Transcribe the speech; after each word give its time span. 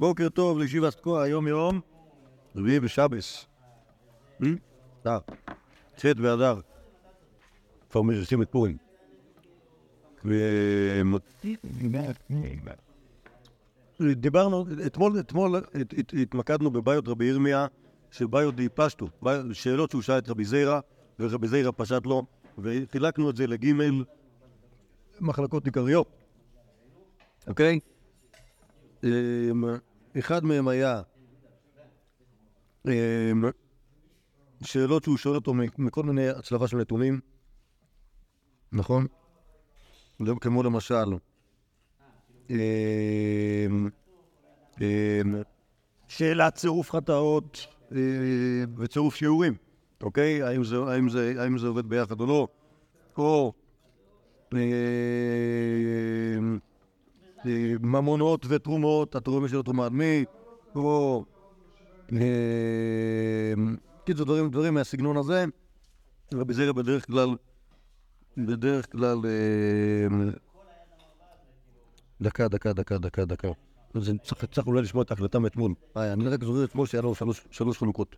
בוקר 0.00 0.28
טוב 0.28 0.58
לישיבת 0.58 0.94
תקוע, 0.94 1.22
היום 1.22 1.48
יום 1.48 1.80
רביעי 2.56 2.80
בשבס. 2.80 3.46
אה, 5.06 5.18
ח' 6.00 6.04
באדר. 6.06 6.60
כבר 7.90 8.02
מרשים 8.02 8.42
את 8.42 8.50
פורים. 8.50 8.76
דיברנו, 14.14 14.64
אתמול, 14.86 15.20
אתמול 15.20 15.56
הת- 15.56 15.92
הת- 15.98 16.12
התמקדנו 16.22 16.70
בבעיות 16.70 17.08
רבי 17.08 17.24
ירמיה, 17.24 17.66
שבעיות 18.10 18.54
די 18.56 18.68
פשטו, 18.68 19.08
בעיות- 19.22 19.46
שאלות 19.54 19.90
שהוא 19.90 20.02
שאל 20.02 20.18
את 20.18 20.28
רבי 20.28 20.44
זיירא, 20.44 20.80
ורבי 21.18 21.48
זיירא 21.48 21.70
פשט 21.76 22.06
לו, 22.06 22.26
וחילקנו 22.58 23.30
את 23.30 23.36
זה 23.36 23.46
לגימל 23.46 24.04
מחלקות 25.20 25.64
עיקריות, 25.64 26.08
אוקיי? 27.46 27.80
אחד 30.18 30.44
מהם 30.44 30.68
היה 30.68 31.02
אמ, 32.88 33.44
שאלות 34.62 35.04
שהוא 35.04 35.16
שואל 35.16 35.34
אותו 35.34 35.54
מכל 35.78 36.02
מיני 36.02 36.28
הצלבה 36.28 36.68
של 36.68 36.76
נתונים, 36.76 37.20
נכון? 38.72 39.06
לא 40.20 40.34
כמו 40.40 40.62
למשל, 40.62 41.14
אמ, 42.50 42.56
אמ, 44.80 45.42
שאלת 46.08 46.54
צירוף 46.54 46.90
חטאות 46.90 47.66
אה, 47.92 47.98
וצירוף 48.76 49.14
שיעורים, 49.14 49.54
אוקיי? 50.02 50.42
האם 50.42 50.64
זה, 51.58 51.68
עובד 51.68 51.86
ביחד 51.86 52.20
או 52.20 52.26
לא? 52.26 52.48
או 53.18 53.52
אה, 54.54 54.58
אה, 54.58 54.64
ממונות 57.80 58.46
ותרומות, 58.48 59.16
התרומה 59.16 59.48
של 59.48 59.60
התרומה 59.60 59.88
מי, 59.88 60.24
אה, 62.12 63.54
קיצור 64.04 64.24
דברים, 64.24 64.50
דברים 64.50 64.74
מהסגנון 64.74 65.16
הזה, 65.16 65.44
רבי 66.34 66.54
זרע 66.54 66.72
בדרך 66.72 67.06
כלל, 67.06 67.36
בדרך 68.36 68.92
כלל, 68.92 69.18
אה, 69.24 70.30
דקה, 72.20 72.48
דקה, 72.48 72.72
דקה, 72.72 72.98
דקה, 72.98 73.24
דקה. 73.24 73.48
צריך, 74.52 74.66
אולי 74.66 74.82
לשמוע 74.82 75.02
את 75.02 75.10
ההקלטה 75.10 75.38
מאתמול. 75.38 75.74
אה, 75.96 76.12
אני 76.12 76.28
רק 76.28 76.44
זוכר 76.44 76.64
אתמול 76.64 76.86
שהיה 76.86 77.02
לו 77.02 77.14
שלוש, 77.50 77.78
חלוקות. 77.78 78.16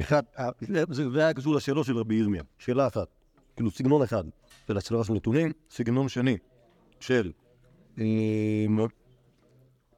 אחד, 0.00 0.22
אה, 0.38 0.48
זה, 0.60 1.24
היה 1.24 1.34
קשור 1.34 1.54
לשאלות 1.54 1.86
של 1.86 1.98
רבי 1.98 2.14
ירמיה. 2.14 2.42
שאלה 2.58 2.86
אחת, 2.86 3.08
כאילו 3.56 3.70
סגנון 3.70 4.02
אחד 4.02 4.24
של 4.66 4.80
של 4.80 5.12
נתונים, 5.12 5.52
סגנון 5.70 6.08
שני 6.08 6.36
של, 7.02 7.32
אה, 7.98 8.04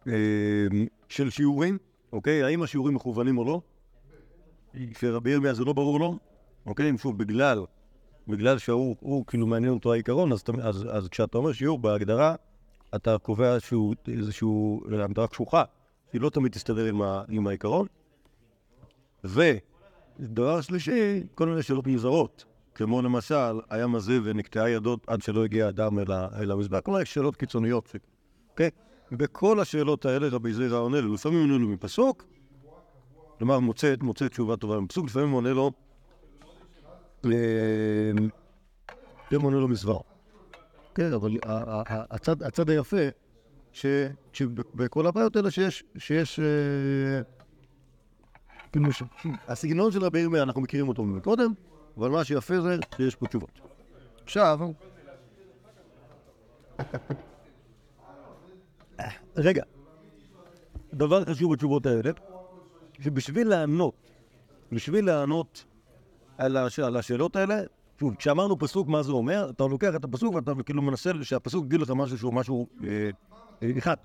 אה, 0.06 0.66
של 1.08 1.30
שיעורים, 1.30 1.78
אוקיי? 2.12 2.42
האם 2.42 2.62
השיעורים 2.62 2.94
מכוונים 2.94 3.38
או 3.38 3.44
לא? 3.44 3.60
כשרבי 4.94 5.30
ירמיה 5.30 5.54
זה 5.54 5.64
לא 5.64 5.72
ברור 5.72 6.00
לו, 6.00 6.18
אוקיי? 6.66 6.98
שוב, 6.98 7.18
בגלל, 7.18 7.64
בגלל 8.28 8.58
שהוא 8.58 8.96
הוא, 9.00 9.26
כאילו 9.26 9.46
מעניין 9.46 9.72
אותו 9.72 9.92
העיקרון, 9.92 10.32
אז, 10.32 10.42
אז, 10.90 11.08
כשאתה 11.08 11.38
אומר 11.38 11.52
שיעור 11.52 11.78
בהגדרה, 11.78 12.34
אתה 12.94 13.18
קובע 13.18 13.60
שהוא 13.60 13.94
איזשהו, 14.08 14.82
הגדרה 15.02 15.26
קשוחה, 15.26 15.64
היא 16.12 16.20
לא 16.20 16.30
תמיד 16.30 16.52
תסתדר 16.52 16.84
עם, 17.28 17.46
העיקרון. 17.46 17.86
ודבר 19.24 20.60
שלישי, 20.60 21.22
כל 21.34 21.48
מיני 21.48 21.62
שאלות 21.62 21.86
מוזרות, 21.86 22.44
כמו 22.74 23.02
למשל, 23.02 23.60
היה 23.70 23.86
מזה 23.86 24.18
ונקטעה 24.24 24.70
ידות 24.70 25.04
עד 25.06 25.22
שלא 25.22 25.44
הגיע 25.44 25.68
אדם 25.68 25.98
אל, 25.98 26.50
המזבח. 26.50 26.80
כל 26.80 26.92
מיני 26.92 27.04
שאלות 27.04 27.36
קיצוניות. 27.36 27.92
אוקיי? 28.50 28.70
בכל 29.12 29.60
השאלות 29.60 30.04
האלה 30.06 30.28
רבי 30.28 30.52
זירא 30.52 30.76
עונה 30.78 31.00
לו, 31.00 31.14
לפעמים 31.14 31.40
עונה 31.40 31.58
לו 31.58 31.68
מפסוק, 31.68 32.24
כלומר 33.38 33.58
מוצא, 33.58 33.94
מוצא 34.02 34.28
תשובה 34.28 34.56
טובה 34.56 34.80
מפסוק, 34.80 35.06
לפעמים 35.06 35.30
עונה 35.30 35.52
לו, 35.52 35.70
אה, 37.24 37.30
לפעמים 39.26 39.44
עונה 39.44 39.56
לו 39.56 39.68
מסבר. 39.68 39.98
כן, 40.94 41.12
אבל 41.12 41.30
הצד, 41.86 42.42
הצד 42.42 42.70
היפה, 42.70 42.96
ש- 43.72 43.86
שבכל 44.32 45.06
הבעיות 45.06 45.36
האלה 45.36 45.50
שיש, 45.50 45.84
שיש, 45.98 46.40
אה, 46.40 47.22
כאילו, 48.72 48.88
הסגנון 49.48 49.92
של 49.92 50.04
רבי 50.04 50.18
ירמיה, 50.18 50.42
אנחנו 50.42 50.60
מכירים 50.60 50.88
אותו 50.88 51.04
מקודם, 51.04 51.52
אבל 51.98 52.10
מה 52.10 52.24
שיפה 52.24 52.60
זה 52.60 52.76
שיש 52.96 53.16
פה 53.16 53.26
תשובות. 53.26 53.60
עכשיו, 54.24 54.58
רגע, 59.36 59.62
דבר 60.94 61.24
חשוב 61.24 61.52
בתשובות 61.52 61.86
האלה, 61.86 62.10
שבשביל 63.00 63.48
לענות, 63.48 63.94
בשביל 64.72 65.06
לענות 65.06 65.64
על, 66.38 66.56
הש... 66.56 66.78
על 66.78 66.96
השאלות 66.96 67.36
האלה, 67.36 67.60
שוב, 68.00 68.14
כשאמרנו 68.14 68.58
פסוק, 68.58 68.88
מה 68.88 69.02
זה 69.02 69.12
אומר, 69.12 69.50
אתה 69.50 69.64
לוקח 69.64 69.94
את 69.96 70.04
הפסוק 70.04 70.34
ואתה 70.34 70.52
כאילו 70.66 70.82
מנסה 70.82 71.10
שהפסוק 71.22 71.64
יגיד 71.64 71.80
לך 71.80 71.90
משהו 71.90 72.18
שהוא 72.18 72.34
משהו 72.34 72.66
אה, 72.84 73.10
אחד. 73.78 73.96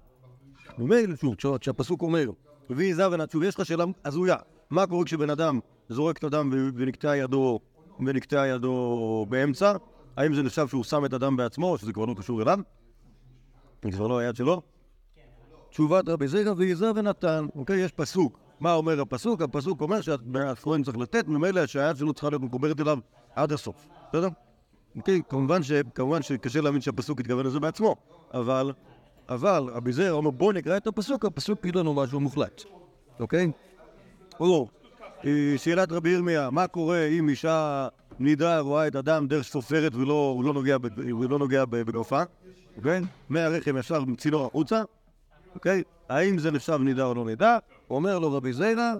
ממילא, 0.78 1.16
שוב, 1.16 1.36
כש- 1.36 1.46
כשהפסוק 1.60 2.02
אומר, 2.02 2.30
ויהי 2.70 2.94
זב 2.94 3.12
שוב, 3.32 3.44
יש 3.44 3.56
לך 3.56 3.66
שאלה 3.66 3.84
הזויה, 4.06 4.36
מה 4.70 4.88
קורה 4.88 5.06
כשבן 5.06 5.30
אדם 5.30 5.60
זורק 5.90 6.18
את 6.18 6.24
הדם 6.24 6.50
ונקטע 6.76 7.18
ידו, 7.18 7.60
ונקטע 8.00 8.48
ידו 8.48 9.26
באמצע? 9.30 9.74
האם 10.18 10.34
זה 10.34 10.44
נחשב 10.44 10.68
שהוא 10.68 10.84
שם 10.84 11.06
את 11.06 11.14
הדם 11.14 11.38
בעצמו, 11.38 11.72
או 11.72 11.78
שזה 11.78 11.94
כבר 11.94 12.06
לא 12.06 12.14
קשור 12.14 12.42
אליו? 12.42 12.60
זה 13.84 13.92
כבר 13.92 14.08
לא 14.08 14.20
היד 14.20 14.36
שלו? 14.36 14.62
תשובת 15.70 16.10
רבי 16.10 16.28
זירא 16.28 16.54
ויזע 16.58 16.92
ונתן, 16.96 17.46
אוקיי? 17.56 17.80
יש 17.80 17.92
פסוק. 17.92 18.40
מה 18.60 18.74
אומר 18.74 19.02
הפסוק? 19.02 19.42
הפסוק 19.42 19.82
אומר 19.82 20.02
שהכהן 20.02 20.84
צריך 20.84 20.98
לתת, 20.98 21.28
ממילא 21.28 21.66
שהיד 21.66 21.98
שלו 21.98 22.14
צריכה 22.14 22.30
להיות 22.30 22.42
מחוברת 22.42 22.80
אליו 22.80 23.00
עד 23.36 23.52
הסוף, 23.52 23.88
בסדר? 24.10 24.28
אוקיי, 24.96 25.22
כמובן, 25.30 25.64
ש, 25.64 25.72
כמובן 25.96 26.22
שקשה 26.22 26.62
להאמין 26.62 26.82
שהפסוק 26.82 27.20
התכוון 27.20 27.46
לזה 27.46 27.60
בעצמו, 27.60 27.96
אבל, 28.34 28.74
אבל 29.30 29.70
רבי 29.74 29.94
זירא 29.94 30.10
אומר 30.12 30.30
בוא 30.30 30.54
נקרא 30.54 30.78
את 30.78 30.88
הפסוק, 30.88 31.26
הפסוק 31.26 31.60
יגיד 31.60 31.76
לנו 31.76 31.94
משהו 31.94 32.20
מוחלט, 32.20 32.64
אוקיי? 33.20 33.52
או, 34.40 34.68
שאלת 35.58 35.92
רבי 35.92 36.10
ירמיה, 36.10 36.50
מה 36.50 36.68
קורה 36.68 37.06
אם 37.06 37.30
אישה 37.30 37.88
נידה 38.20 38.60
רואה 38.60 38.88
את 38.88 38.96
אדם 38.96 39.28
דרך 39.28 39.44
סופרת 39.44 39.96
ולא 39.96 40.34
הוא 40.36 40.44
לא 40.44 40.54
נוגע, 40.54 40.78
לא 41.30 41.40
נוגע 41.40 41.66
בגופה, 41.66 42.24
אוקיי? 42.78 43.02
מהרחם 43.30 43.78
ישר 43.78 44.04
צינור 44.18 44.46
החוצה, 44.46 44.82
אוקיי? 45.56 45.84
האם 46.10 46.38
זה 46.38 46.52
נחשב 46.52 46.80
נידה 46.82 47.06
או 47.06 47.14
לא 47.14 47.26
נידה? 47.26 47.58
אומר 47.90 48.20
לו 48.20 48.34
רבי 48.34 48.54
זיירא, 48.54 48.94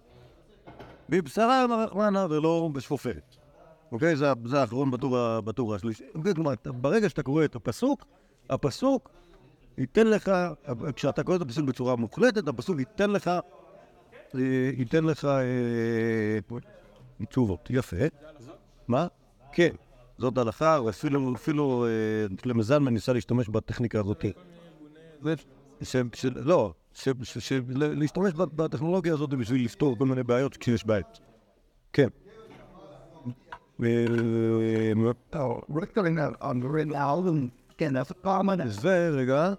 בבשרה 1.10 1.68
מרחמנה 1.68 2.28
ולא 2.30 2.70
בשפופרת. 2.74 3.36
אוקיי? 3.92 4.16
זה, 4.16 4.34
זה 4.46 4.62
האחרון 4.62 4.92
בטור, 4.92 5.40
בטור 5.40 5.76
השלישי. 5.76 6.04
אוקיי? 6.16 6.36
כלומר, 6.36 6.54
ברגע 6.66 7.10
שאתה 7.10 7.24
קורא 7.24 7.46
את 7.46 7.56
הפסוק, 7.56 8.06
הפסוק 8.50 9.10
ייתן 9.78 10.08
לך, 10.08 10.32
כשאתה 10.96 11.24
קורא 11.24 11.36
את 11.36 11.42
הפסוק 11.42 11.66
בצורה 11.66 11.96
מוחלטת, 11.96 12.48
הפסוק 12.48 12.80
ייתן 12.80 13.10
לך, 13.10 13.32
ייתן 14.78 15.04
לך 15.04 15.26
אה, 15.26 16.40
תשובות. 17.30 17.68
יפה. 17.70 17.98
מה? 18.88 19.08
כן. 19.52 19.70
זאת 20.18 20.38
הלכה, 20.38 20.80
ואפילו 20.86 21.36
אפילו, 21.36 21.86
אה, 21.86 21.90
למזלמן 22.46 22.94
ניסה 22.94 23.14
להשתמש 23.14 23.50
בטכניקה 23.50 24.00
הזאת. 24.00 24.26
לא, 26.36 26.74
להשתמש 27.76 28.34
בטכנולוגיה 28.34 29.14
הזאת 29.14 29.30
בשביל 29.30 29.66
לפתור 29.66 29.98
כל 29.98 30.06
מיני 30.06 30.24
בעיות 30.24 30.58
כשיש 30.58 30.86
בעיות. 30.86 31.20
כן. 31.94 32.08
אה, 33.84 34.06
ורגע, 38.82 39.54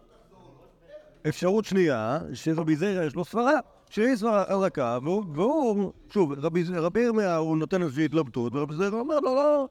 אפשרות 1.29 1.65
שנייה, 1.65 2.19
שרבי 2.35 2.77
זיירא 2.77 3.05
יש 3.05 3.15
לו 3.15 3.25
סברה, 3.25 3.59
שהיא 3.91 4.17
סברה 4.17 4.45
חזקה, 4.51 4.99
והוא, 5.03 5.93
שוב, 6.11 6.33
רבי 6.77 7.01
ירמיה 7.01 7.37
הוא 7.37 7.57
נותן 7.57 7.83
איזושהי 7.83 8.05
התלבטות, 8.05 8.55
ורבי 8.55 8.75
זיירא 8.77 8.99
אומר 8.99 9.21
לו, 9.21 9.35
לא, 9.35 9.69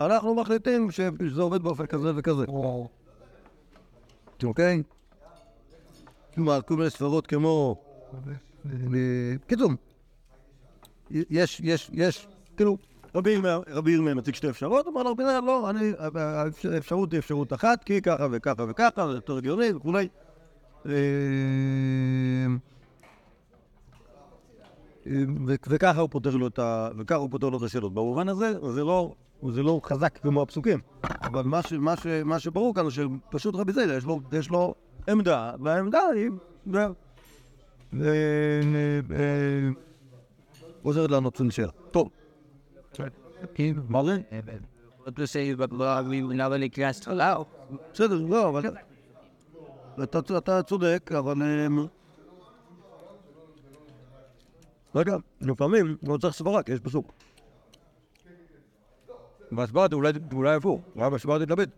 אנחנו 0.00 0.34
מחליטים 0.34 0.90
שזה 0.90 1.42
עובד 1.42 1.62
באופן 1.62 1.86
כזה 1.86 2.12
וכזה. 2.16 2.44
אוקיי? 4.44 4.82
כלומר, 6.34 6.60
כל 6.62 6.76
מיני 6.76 6.90
סברות 6.90 7.26
כמו... 7.26 7.76
קיצור, 9.46 9.70
יש, 11.10 11.60
יש, 11.64 11.90
יש, 11.94 12.26
כאילו, 12.56 12.76
רבי 13.14 13.30
ירמיה- 13.90 14.14
מציג 14.14 14.34
שתי 14.34 14.50
אפשרויות, 14.50 14.86
אמר 14.86 15.02
לו, 15.02 15.10
רבי 15.10 15.22
ירמיה, 15.22 15.40
לא, 15.40 15.70
האפשרות 16.74 17.12
היא 17.12 17.18
אפשרות 17.18 17.52
אחת, 17.52 17.84
כי 17.84 18.02
ככה 18.02 18.26
וככה 18.30 18.64
וככה, 18.68 19.08
זה 19.08 19.14
יותר 19.14 19.36
הגיוני 19.36 19.72
וכולי. 19.72 20.08
אה, 25.06 25.12
ו- 25.46 25.54
וככה 25.68 26.00
הוא 26.00 26.08
פותר 26.10 26.36
לו 26.36 26.46
את 26.46 26.58
ה... 26.58 26.88
וככה 26.98 27.18
הוא 27.18 27.30
פותר 27.30 27.48
לו 27.48 27.58
את 27.58 27.62
השאלות. 27.62 27.94
במובן 27.94 28.28
הזה, 28.28 28.52
זה 28.70 28.84
לא, 28.84 29.14
זה 29.50 29.62
לא 29.62 29.80
חזק 29.84 30.18
כמו 30.22 30.42
הפסוקים. 30.42 30.78
אבל 31.22 31.42
מה, 31.42 31.62
ש, 31.62 31.72
מה, 31.72 31.96
ש, 31.96 32.06
מה 32.24 32.38
שברור 32.38 32.74
כאן 32.74 32.90
שפשוט 32.90 33.54
רבי 33.54 33.72
זיידה, 33.72 33.96
יש 33.96 34.04
לו, 34.04 34.20
יש 34.32 34.50
לו 34.50 34.74
עמדה, 35.08 35.52
והעמדה 35.60 36.00
היא, 36.14 36.30
עוזרת 40.82 41.10
לענות 41.10 41.40
שאלה. 41.50 41.72
טוב. 41.90 42.08
מה 43.88 44.04
זה? 44.04 44.20
בסדר, 47.92 48.22
לא, 48.28 48.48
אבל... 48.48 48.62
אתה, 50.02 50.18
אתה 50.38 50.62
צודק, 50.62 51.10
אבל... 51.18 51.34
אמ, 54.96 55.02
לא 55.40 55.52
לפעמים 55.52 55.96
לא 56.02 56.18
צריך 56.18 56.34
סברה, 56.34 56.62
כי 56.62 56.72
יש 56.72 56.80
פסוק. 56.80 57.12
בהסברה 59.52 59.86
אולי, 59.92 60.12
אולי 60.32 60.54
הפוך, 60.54 60.80
אולי 60.96 61.10
בהסברה 61.10 61.38
תתלבט. 61.44 61.68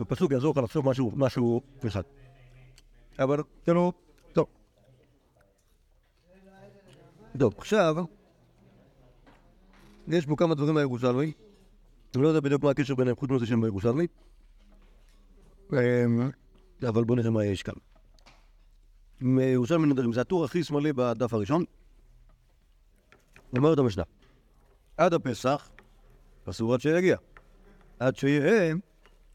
ופסוק 0.00 0.32
יעזור 0.32 0.52
לך 0.56 0.64
לחשוב 0.64 0.88
משהו, 0.88 1.12
משהו 1.16 1.60
אחד. 1.86 2.02
אבל, 3.18 3.42
כאילו, 3.64 3.92
טוב. 4.32 4.46
טוב, 7.38 7.54
עכשיו, 7.58 7.96
יש 10.08 10.26
פה 10.26 10.36
כמה 10.36 10.54
דברים 10.54 10.74
מהירושלמי. 10.74 11.32
אני 12.14 12.22
לא 12.22 12.28
יודע 12.28 12.40
בדיוק 12.40 12.62
מה 12.62 12.70
הקשר 12.70 12.94
ביניהם, 12.94 13.16
חוץ 13.16 13.30
מזה 13.30 13.46
שהם 13.46 13.60
בירושלמי. 13.60 14.06
אמ, 15.72 16.30
אבל 16.88 17.04
בוא 17.04 17.16
נראה 17.16 17.30
מה 17.30 17.44
יש 17.44 17.62
כאן. 17.62 17.74
מירושלמי 19.20 19.86
נדרים, 19.86 20.12
זה 20.12 20.20
הטור 20.20 20.44
הכי 20.44 20.64
שמאלי 20.64 20.92
בדף 20.92 21.34
הראשון. 21.34 21.64
אומרת 23.56 23.78
המשנה, 23.78 24.02
עד 24.96 25.14
הפסח 25.14 25.68
אסור 26.50 26.74
עד 26.74 26.80
שיגיע. 26.80 27.16
עד 27.98 28.16
שיהיה 28.16 28.74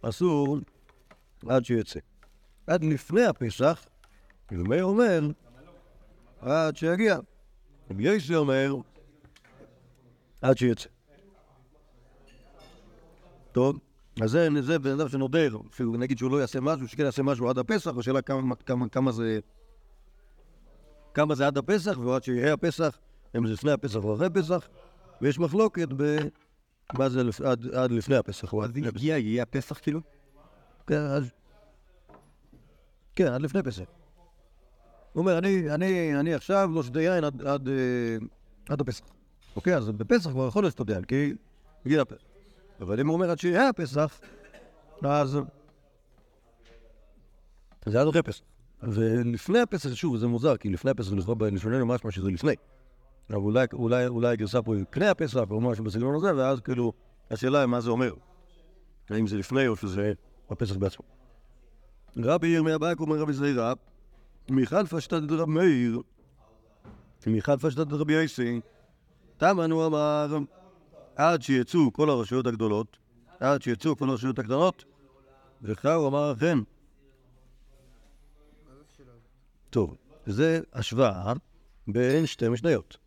אסור 0.02 0.58
עד 1.48 1.66
שיצא. 1.66 2.00
עד 2.68 2.84
לפני 2.84 3.26
הפסח, 3.26 3.86
ומאיר 4.52 4.84
אומר, 4.84 5.30
עד 6.42 6.78
שיגיע. 6.78 7.18
רבי 7.92 8.04
יוסי 8.04 8.36
אומר, 8.36 8.76
עד 10.42 10.58
שיצא. 10.58 10.90
טוב, 13.52 13.80
אז 14.22 14.32
זה, 14.32 14.48
זה 14.62 14.80
בן 14.80 15.00
אדם 15.00 15.10
שנודר, 15.10 15.58
שהוא 15.76 15.98
נגיד 15.98 16.18
שהוא 16.18 16.32
לא 16.32 16.42
יעשה 16.42 16.60
משהו, 16.60 16.88
שכן 16.88 17.04
יעשה 17.04 17.24
משהו 17.24 17.50
עד 17.50 17.58
הפסח, 17.58 17.98
השאלה 17.98 18.22
כמה, 18.22 18.56
כמה, 18.56 18.90
כמה 18.90 19.12
זה... 19.12 19.40
כמה 21.14 21.36
זה 21.36 21.48
עד 21.48 21.58
הפסח, 21.58 21.98
ועד 21.98 22.24
שיהיה 22.24 22.54
הפסח, 22.54 22.98
אם 23.38 23.48
זה 23.48 23.54
לפני 23.54 23.72
הפסח 23.72 23.96
או 24.04 24.16
אחרי 24.16 24.30
פסח, 24.30 24.68
ויש 25.22 25.40
מחלוקת 25.40 25.88
ב... 25.98 26.18
מה 26.94 27.10
זה. 27.10 27.22
עד, 27.44 27.68
עד 27.74 27.92
לפני 27.92 28.16
הפסח 28.16 28.54
או 28.54 28.64
עד 28.64 28.70
לפני 28.70 28.88
הפסח. 28.88 28.98
הגיע, 28.98 29.18
יהיה 29.18 29.44
הפסח 29.44 29.80
כאילו? 29.80 30.00
כן, 30.88 31.02
אז... 31.02 31.30
כן, 33.16 33.28
עד 33.28 33.42
לפני 33.42 33.64
פסח. 33.64 33.84
הוא 35.14 35.22
אומר, 35.22 35.38
אני, 35.38 35.72
אני, 35.72 36.20
אני 36.20 36.34
עכשיו 36.34 36.70
לא 36.74 36.84
שותה 36.84 37.02
יין 37.02 37.24
עד, 37.24 37.42
עד, 37.42 37.68
אה, 37.68 38.18
עד 38.70 38.82
הפסח. 38.82 39.06
אוקיי, 39.56 39.76
אז 39.76 39.90
בפסח 39.90 40.30
כבר 40.30 40.48
יכול 40.48 40.66
לשתות 40.66 40.90
יין, 40.90 41.04
כי 41.04 41.34
הגיע 41.86 42.02
הפסח. 42.02 42.26
אבל 42.82 43.00
אם 43.00 43.08
הוא 43.08 43.14
אומר 43.14 43.32
עד 43.32 43.40
שיהיה 43.40 43.70
הפסח, 43.70 44.20
אז... 45.02 45.40
זה 47.86 48.02
עד 48.02 48.08
אחרי 48.08 48.24
פסח. 48.24 48.42
ולפני 48.84 49.60
הפסח, 49.60 49.94
שוב, 49.94 50.18
זה 50.18 50.28
מוזר, 50.28 50.58
כי 50.58 50.70
לפני 50.70 50.92
הפסח, 50.92 51.12
לפנינו 51.52 51.86
משמע 51.86 52.12
שזה 52.12 52.28
לפני. 52.28 52.54
אבל 53.30 53.38
אולי, 53.38 53.66
אולי, 53.74 54.08
אולי 54.08 54.28
הגרסה 54.28 54.62
פה 54.62 54.76
היא 54.76 54.86
לפני 54.92 55.08
הפסח, 55.08 55.40
או 55.52 55.62
משהו 55.62 55.84
בסגנון 55.84 56.16
הזה, 56.16 56.36
ואז 56.36 56.60
כאילו, 56.60 56.94
השאלה 57.32 57.60
היא 57.60 57.66
מה 57.66 57.82
זה 57.82 57.90
אומר. 57.90 58.14
האם 59.10 59.28
זה 59.28 59.38
לפני 59.38 59.68
או 59.68 59.76
שזה 59.76 60.14
הפסח 60.50 60.76
בעצמו. 60.76 61.06
רבי 62.18 62.48
ירמיה 62.48 62.78
באק 62.78 63.00
אומר 63.00 63.18
רבי 63.18 63.34
זעירא, 63.34 63.74
מחלפה 64.50 65.02
שתת 65.02 65.32
רב 65.32 65.50
מאיר, 65.50 66.02
מחלפה 67.28 67.72
שתת 67.72 67.94
רבי 67.94 68.14
יסי, 68.14 68.60
תמן 69.38 69.72
הוא 69.72 69.86
אמר, 69.86 70.38
עד 71.16 71.42
שיצאו 71.42 71.94
כל 71.94 72.10
הרשויות 72.10 72.48
הגדולות, 72.48 72.98
עד 73.40 73.62
שיצאו 73.62 73.98
כל 73.98 74.10
הרשויות 74.10 74.40
הקטנות, 74.40 74.86
הוא 75.84 76.08
אמר 76.08 76.34
אכן. 76.34 76.58
טוב, 79.70 79.96
זה 80.26 80.62
השוואה 80.74 81.34
בין 81.88 82.26
שתי 82.26 82.50
משניות. 82.50 82.98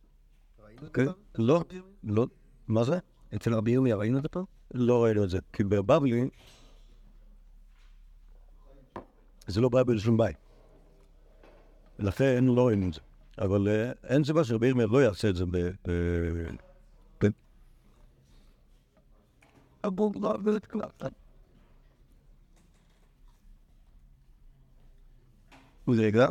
אוקיי? 0.83 1.07
לא, 1.39 1.65
לא, 2.05 2.27
מה 2.69 2.85
זה? 2.85 2.99
אצל 3.35 3.55
רבי 3.55 3.71
ירמיה 3.71 3.97
ראינו 3.97 4.19
את 4.19 4.23
זה 4.23 4.29
פה? 4.29 4.45
לא 4.75 5.05
ראינו 5.05 5.25
את 5.25 5.31
זה, 5.31 5.39
כי 5.53 5.65
בבבלי 5.65 6.29
זה 9.47 9.61
לא 9.61 9.69
בא 9.69 9.83
בלשון 9.83 10.17
ביי. 10.17 10.33
לכן 11.99 12.45
לא 12.45 12.67
ראינו 12.67 12.89
את 12.89 12.95
זה. 12.95 13.01
אבל 13.39 13.69
אה, 13.69 13.93
אין 14.05 14.25
סיבה 14.25 14.45
שרבי 14.45 14.67
ירמיה 14.67 14.87
לא 14.87 15.03
יעשה 15.03 15.29
את 15.31 15.37
זה 15.37 15.45
ב... 15.51 15.57
כלל. 20.71 21.11
רגע. 25.89 26.27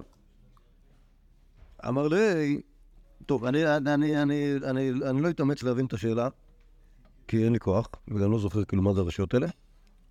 אמר 1.88 2.08
לי, 2.08 2.62
טוב, 3.32 3.46
אני, 3.46 3.78
אני, 3.78 3.94
אני, 3.94 4.22
אני, 4.22 4.56
אני, 4.70 4.92
אני 5.10 5.22
לא 5.22 5.30
אתאמץ 5.30 5.64
להבין 5.64 5.86
את 5.86 5.94
השאלה, 5.94 6.30
כי 7.28 7.44
אין 7.44 7.54
לי 7.54 7.60
כוח, 7.60 7.90
וגם 8.08 8.32
לא 8.32 8.40
זוכר 8.40 8.66
כאילו 8.66 8.82
מה 8.82 8.94
זה 8.94 9.02
הרשויות 9.02 9.34
האלה, 9.34 9.48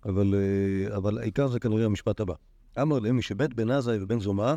אבל, 0.05 0.35
אה, 0.35 0.97
אבל 0.97 1.17
העיקר 1.17 1.47
זה 1.47 1.59
כנראה 1.59 1.85
המשפט 1.85 2.19
הבא. 2.19 2.33
אמר 2.81 2.99
לי, 2.99 3.11
משבית 3.11 3.53
בן 3.53 3.71
עזאי 3.71 4.03
ובן 4.03 4.19
זומא, 4.19 4.53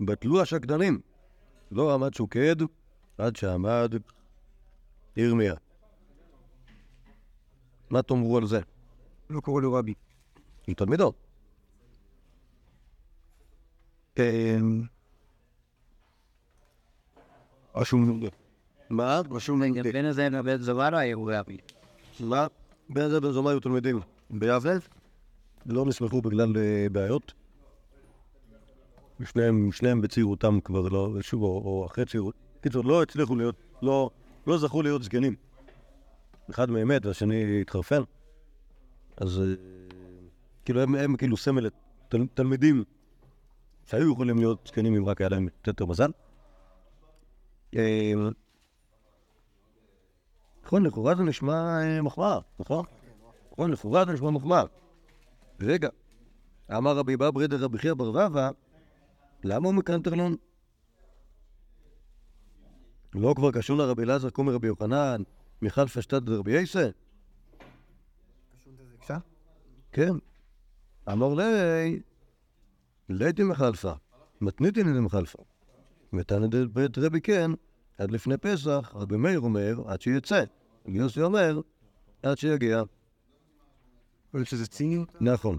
בטלו 0.00 0.40
השקדנים. 0.40 1.00
לא 1.70 1.94
עמד 1.94 2.14
שוקד 2.14 2.56
עד 3.18 3.36
שעמד 3.36 3.94
ירמיה. 5.16 5.54
מה 7.90 8.02
תאמרו 8.02 8.36
על 8.36 8.46
זה? 8.46 8.60
לא 9.30 9.40
קורא 9.40 9.62
לו 9.62 9.72
רבי. 9.72 9.94
עם 10.66 10.74
תלמידו. 10.74 11.12
רשום 17.74 18.20
מה? 18.90 19.20
רשום 19.30 19.62
נגדי. 19.62 19.92
בין 19.92 20.04
הזה 20.04 20.28
לבית 20.28 20.60
זווארה 20.60 20.98
היו 20.98 21.24
רבי. 21.24 21.56
מה? 22.20 22.46
בן 22.88 23.08
זה 23.08 23.20
בן 23.20 23.30
זומא 23.30 23.48
היו 23.48 23.60
תלמידים 23.60 24.00
ביבנה, 24.30 24.72
לא 25.66 25.86
נסמכו 25.86 26.22
בגלל 26.22 26.56
אה, 26.56 26.86
בעיות. 26.92 27.32
שניהם, 29.24 29.72
שניהם 29.72 30.00
בצעירותם 30.00 30.60
כבר 30.60 30.88
לא, 30.88 31.14
שוב, 31.20 31.42
או, 31.42 31.48
או 31.48 31.86
אחרי 31.86 32.04
צעירות. 32.04 32.34
קיצור, 32.60 32.84
לא 32.84 33.02
הצליחו 33.02 33.36
להיות, 33.36 33.54
לא, 33.82 34.10
לא 34.46 34.58
זכו 34.58 34.82
להיות 34.82 35.02
זקנים. 35.02 35.34
אחד 36.50 36.70
מהם 36.70 36.88
מת 36.88 37.06
והשני 37.06 37.60
התחרפן. 37.60 38.02
אז 39.16 39.40
אה, 39.40 39.44
כאילו 40.64 40.80
הם, 40.80 40.94
הם 40.94 41.16
כאילו 41.16 41.36
סמל 41.36 41.68
תלמידים 42.34 42.84
שהיו 43.86 44.12
יכולים 44.12 44.38
להיות 44.38 44.58
זקנים 44.66 44.94
אם 44.94 45.04
רק 45.08 45.20
היה 45.20 45.28
להם 45.30 45.48
קצת 45.48 45.66
יותר 45.66 45.86
מזל. 45.86 46.10
אה, 47.76 48.12
נכון, 50.64 50.86
לכאורה 50.86 51.14
זה 51.14 51.22
נשמע 51.22 51.82
אה, 51.82 52.02
מחמאה, 52.02 52.38
נכון? 52.58 52.84
נכון, 53.52 53.70
לכאורה 53.70 54.04
זה 54.04 54.12
נשמע 54.12 54.30
מחמאה. 54.30 54.62
רגע, 55.60 55.88
אמר 56.76 56.96
רבי 56.96 57.16
בברי 57.16 57.46
דרבי 57.46 57.78
חייא 57.78 57.94
בר 57.94 58.10
רבא, 58.10 58.50
למה 59.44 59.66
הוא 59.66 59.74
מקנטרלון? 59.74 60.36
לא 63.14 63.34
כבר 63.36 63.52
קשור 63.52 63.76
לרבי 63.78 64.02
אלעזר 64.02 64.30
קומי 64.30 64.52
רבי 64.52 64.66
יוחנן, 64.66 65.22
מיכל 65.62 65.86
פשטת 65.86 66.22
דרבי 66.22 66.60
יסה? 66.60 66.88
כן. 69.92 70.12
אמר 71.12 71.34
לי, 71.34 72.00
ליתי 73.08 73.42
מחלפה, 73.42 73.92
מתניתי 74.40 74.82
לי 74.82 75.00
מחלפה. 75.00 75.49
רבי 76.96 77.20
כן, 77.20 77.50
עד 77.98 78.10
לפני 78.10 78.36
פסח, 78.36 78.92
רבי 78.94 79.16
מאיר 79.16 79.40
אומר, 79.40 79.74
עד 79.86 80.00
שיצא. 80.00 80.44
יוסי 80.86 81.22
אומר, 81.22 81.60
עד 82.22 82.38
שיגיע. 82.38 82.82
יכול 84.28 84.40
להיות 84.40 84.48
שזה 84.48 84.66
ציניות? 84.66 85.08
נכון, 85.20 85.58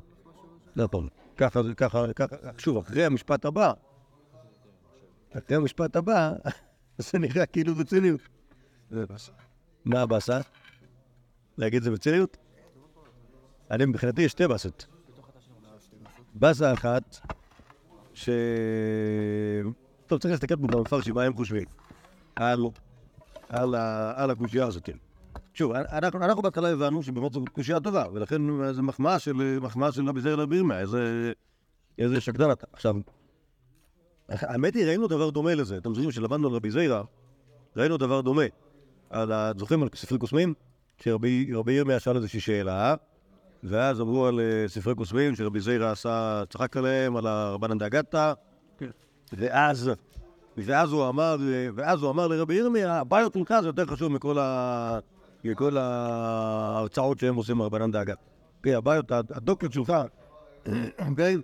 נכון. 0.75 1.08
ככה, 1.38 1.60
ככה, 1.77 2.13
ככה, 2.13 2.36
שוב, 2.58 2.77
אחרי 2.77 3.05
המשפט 3.05 3.46
הבא, 3.46 3.74
אחרי 5.31 5.58
המשפט 5.58 5.96
הבא, 5.96 6.34
זה 6.98 7.20
נראה 7.20 7.46
כאילו 7.46 7.75
בציניות. 7.75 8.22
זה 8.91 9.05
באסה. 9.05 9.31
מה 9.86 10.01
הבאסה? 10.01 10.39
להגיד 11.58 11.77
את 11.77 11.84
זה 11.84 11.91
בציניות? 11.91 12.38
אני, 13.72 13.86
מבחינתי 13.86 14.22
יש 14.22 14.31
שתי 14.31 14.48
באסות. 14.48 14.88
באסה 16.34 16.74
אחת, 16.74 17.17
ש... 18.13 18.29
טוב, 20.12 20.20
צריך 20.20 20.32
להסתכל 20.32 20.56
פה 20.56 20.68
במפרשים, 20.68 21.15
מה 21.15 21.24
הם 21.24 21.34
חושבים. 21.34 21.63
על, 22.36 22.65
על, 23.50 23.75
על 24.15 24.32
הקושייה 24.32 24.65
הזאת. 24.65 24.89
שוב, 25.53 25.72
אנחנו, 25.72 26.24
אנחנו 26.24 26.41
בהתחלה 26.41 26.70
הבנו 26.70 27.03
שבאמת 27.03 27.34
זו 27.34 27.44
קושייה 27.53 27.80
טובה, 27.80 28.06
ולכן 28.13 28.41
זו 28.72 28.84
מחמאה 28.84 29.20
של, 29.20 29.60
מחמאה 29.62 29.91
של 29.91 30.10
רבי 30.10 30.22
זעיר 30.22 30.36
לבירמה, 30.36 30.80
איזה, 30.80 31.32
איזה 31.98 32.22
שקדן 32.22 32.51
אתה. 32.51 32.68
עכשיו, 32.74 32.96
האמת 34.30 34.75
היא, 34.75 34.86
ראינו 34.86 35.08
דבר 35.08 35.30
דומה 35.30 35.56
לזה. 35.56 35.77
אתם 35.77 35.94
זוכרים 35.94 36.12
שלמדנו 36.12 36.48
על 36.48 36.53
רבי 36.53 36.72
זיירה, 36.72 37.03
ראינו 37.77 37.98
דבר 37.98 38.22
דומה. 38.22 38.46
על. 39.10 39.32
זוכרים 39.58 39.84
על 39.84 39.89
ספרי 39.96 40.18
קוסמים? 40.18 40.53
שרבי 40.98 41.53
רבי 41.53 41.74
ירמיה 41.74 42.00
שאל 42.00 42.15
איזושהי 42.15 42.39
שאלה, 42.39 42.96
ואז 43.63 44.01
אמרו 44.01 44.25
על 44.25 44.39
אה, 44.39 44.68
ספרי 44.68 44.96
קוסמים 44.96 45.36
שרבי 45.36 45.60
זיירה 45.60 45.91
עשה, 45.91 46.44
צחק 46.50 46.77
עליהם, 46.77 47.18
על 47.18 47.27
הרבנן 47.27 47.77
דאגתא, 47.77 48.34
ואז, 49.33 49.91
ואז 50.57 50.91
הוא 50.91 51.09
אמר, 51.09 51.38
ואז 51.75 52.03
הוא 52.03 52.11
אמר 52.11 52.27
לרבי 52.27 52.55
ירמיה, 52.55 53.00
הבעיות 53.00 53.33
שלך 53.33 53.53
זה 53.61 53.67
יותר 53.67 53.85
חשוב 53.85 54.11
מכל, 54.11 54.39
ה... 54.39 55.00
מכל 55.43 55.77
ההרצאות 55.77 57.19
שהם 57.19 57.35
עושים 57.35 57.57
מרבנן 57.57 57.91
דאגתא. 57.91 58.21
אוקיי, 58.57 58.75
הבעיות, 58.75 59.11
הדוקטור 59.11 59.71
שלך, 59.71 59.93
אוקיי? 61.09 61.38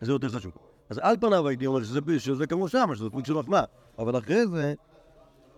זה 0.00 0.12
יותר 0.12 0.28
חשוב. 0.28 0.52
אז 0.90 0.98
על 1.02 1.16
פניו 1.20 1.48
הייתי 1.48 1.66
אומר 1.66 1.82
שזה, 1.82 2.00
שזה 2.18 2.46
כמו 2.46 2.68
שם, 2.68 2.90
שזה 2.94 3.08
סוג 3.10 3.26
של 3.26 3.34
מחמאה. 3.34 3.64
אבל 3.98 4.18
אחרי 4.18 4.46
זה, 4.46 4.74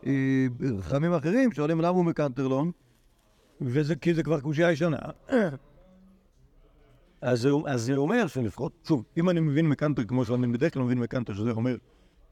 אה, 0.06 0.46
חכמים 0.80 1.14
אחרים 1.14 1.52
שואלים 1.52 1.80
למה 1.80 1.88
הוא 1.88 2.04
מקנטרלון, 2.04 2.70
וזה 3.60 3.96
כי 3.96 4.14
זה 4.14 4.22
כבר 4.22 4.40
קושייה 4.40 4.72
ישנה. 4.72 4.98
אז 7.24 7.48
זה 7.76 7.96
אומר 7.96 8.26
שלפחות, 8.26 8.72
שוב, 8.88 9.04
אם 9.16 9.30
אני 9.30 9.40
מבין 9.40 9.68
מקנטר 9.68 10.04
כמו 10.04 10.24
שאני 10.24 10.46
בדרך 10.46 10.74
כלל 10.74 10.82
מבין 10.82 10.98
מקנטר, 10.98 11.34
שזה 11.34 11.50
אומר 11.50 11.76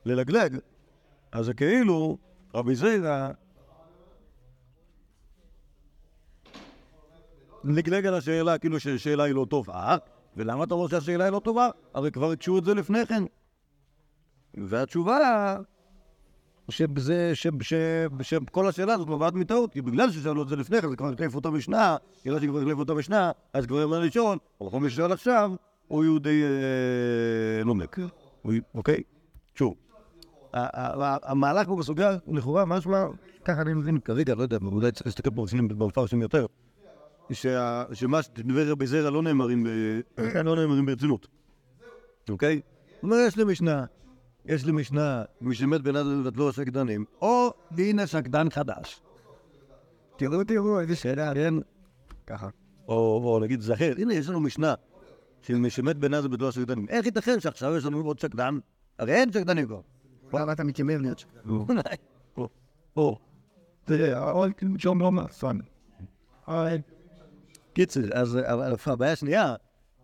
ללגלג, 0.04 0.58
אז 1.32 1.46
זה 1.46 1.54
כאילו 1.54 2.18
רבי 2.54 2.74
זיירה 2.74 3.30
לגלג 7.64 8.06
על 8.06 8.14
השאלה 8.14 8.58
כאילו 8.58 8.80
שהשאלה 8.80 9.24
היא 9.24 9.34
לא 9.34 9.46
טובה, 9.50 9.96
ולמה 10.36 10.64
אתה 10.64 10.74
אומר 10.74 10.88
שהשאלה 10.88 11.24
היא 11.24 11.32
לא 11.32 11.40
טובה? 11.44 11.70
הרי 11.94 12.10
כבר 12.10 12.30
הקשו 12.30 12.58
את 12.58 12.64
זה 12.64 12.74
לפני 12.74 13.06
כן. 13.06 13.22
והתשובה 14.54 15.56
שבזה, 16.72 17.32
שכל 18.22 18.68
השאלה 18.68 18.94
הזאת 18.94 19.08
נובעת 19.08 19.34
מטעות, 19.34 19.72
כי 19.72 19.82
בגלל 19.82 20.10
ששאלו 20.10 20.42
את 20.42 20.48
זה 20.48 20.56
לפני 20.56 20.80
כן, 20.80 20.88
זה 20.90 20.96
כבר 20.96 21.12
החליף 21.12 21.34
אותה 21.34 21.50
משנה, 21.50 21.96
בגלל 22.24 22.40
שכבר 22.40 22.58
החליף 22.58 22.78
אותה 22.78 22.94
משנה, 22.94 23.30
אז 23.52 23.66
כבר 23.66 23.84
אמר 23.84 24.00
לשאול, 24.00 24.38
או 24.60 24.66
יכול 24.66 24.86
לשאול 24.86 25.12
עכשיו, 25.12 25.50
הוא 25.88 26.04
יהודי 26.04 26.42
אה, 26.42 27.64
נומק. 27.64 27.98
אוקיי? 28.74 29.02
שוב. 29.54 29.74
המהלך 31.22 31.66
פה 31.66 31.76
בסוגיה, 31.76 32.16
לכאורה, 32.32 32.64
משמע, 32.64 33.06
ככה 33.44 33.60
אני 33.60 33.74
מבין 33.74 33.98
כרגע, 33.98 34.34
לא 34.34 34.42
יודע, 34.42 34.58
אולי 34.62 34.92
צריך 34.92 35.06
להסתכל 35.06 35.30
פה 35.30 35.46
במפרשים 35.68 36.22
יותר, 36.22 36.46
שמה 37.92 38.22
שדברי 38.22 38.70
רבי 38.70 38.86
זרע 38.86 39.10
לא 39.10 39.22
נאמרים 39.22 39.66
לא 40.44 40.56
נאמרים 40.56 40.86
ברצינות. 40.86 41.26
אוקיי? 42.28 42.60
זאת 42.94 43.02
אומרת, 43.02 43.28
יש 43.28 43.36
לי 43.36 43.44
משנה, 43.44 43.84
יש 44.46 44.64
לי 44.64 44.72
משנה, 44.72 45.24
מי 45.40 45.54
שמת 45.54 45.80
בן 45.80 45.96
אדם 45.96 46.20
ובטלו 46.20 46.52
שקדנים, 46.52 47.04
או 47.20 47.54
הנה 47.78 48.06
שקדן 48.06 48.50
חדש. 48.50 49.00
תראו, 50.16 50.44
תראו, 50.44 50.80
איזה 50.80 50.96
שאלה, 50.96 51.34
כן? 51.34 51.54
ככה. 52.26 52.48
או 52.88 53.38
נגיד 53.42 53.60
זה 53.60 53.74
אחר, 53.74 53.92
הנה 53.98 54.14
יש 54.14 54.28
לנו 54.28 54.40
משנה 54.40 54.74
של 55.42 55.54
מי 55.54 55.70
שמת 55.70 55.96
בן 55.96 56.14
אדם 56.14 56.26
ובטלו 56.26 56.52
שקדנים. 56.52 56.86
איך 56.88 57.06
ייתכן 57.06 57.40
שעכשיו 57.40 57.76
יש 57.76 57.84
לנו 57.84 58.00
עוד 58.00 58.18
שקדן? 58.18 58.58
הרי 58.98 59.12
אין 59.12 59.32
שקדנים 59.32 59.66
כבר. 59.66 59.80
למה 60.32 60.52
אתה 60.52 60.64
מתיימר 60.64 60.98
להיות 60.98 61.18
שקדן? 61.18 61.40
או. 62.96 63.18
תראה, 63.84 64.30
עוד 64.30 64.52
שום 64.78 65.00
לא 65.00 65.12
מאפן. 65.12 65.58
קיצר, 67.72 68.00
אז 68.12 68.38
הבעיה 68.86 69.12
השנייה, 69.12 69.54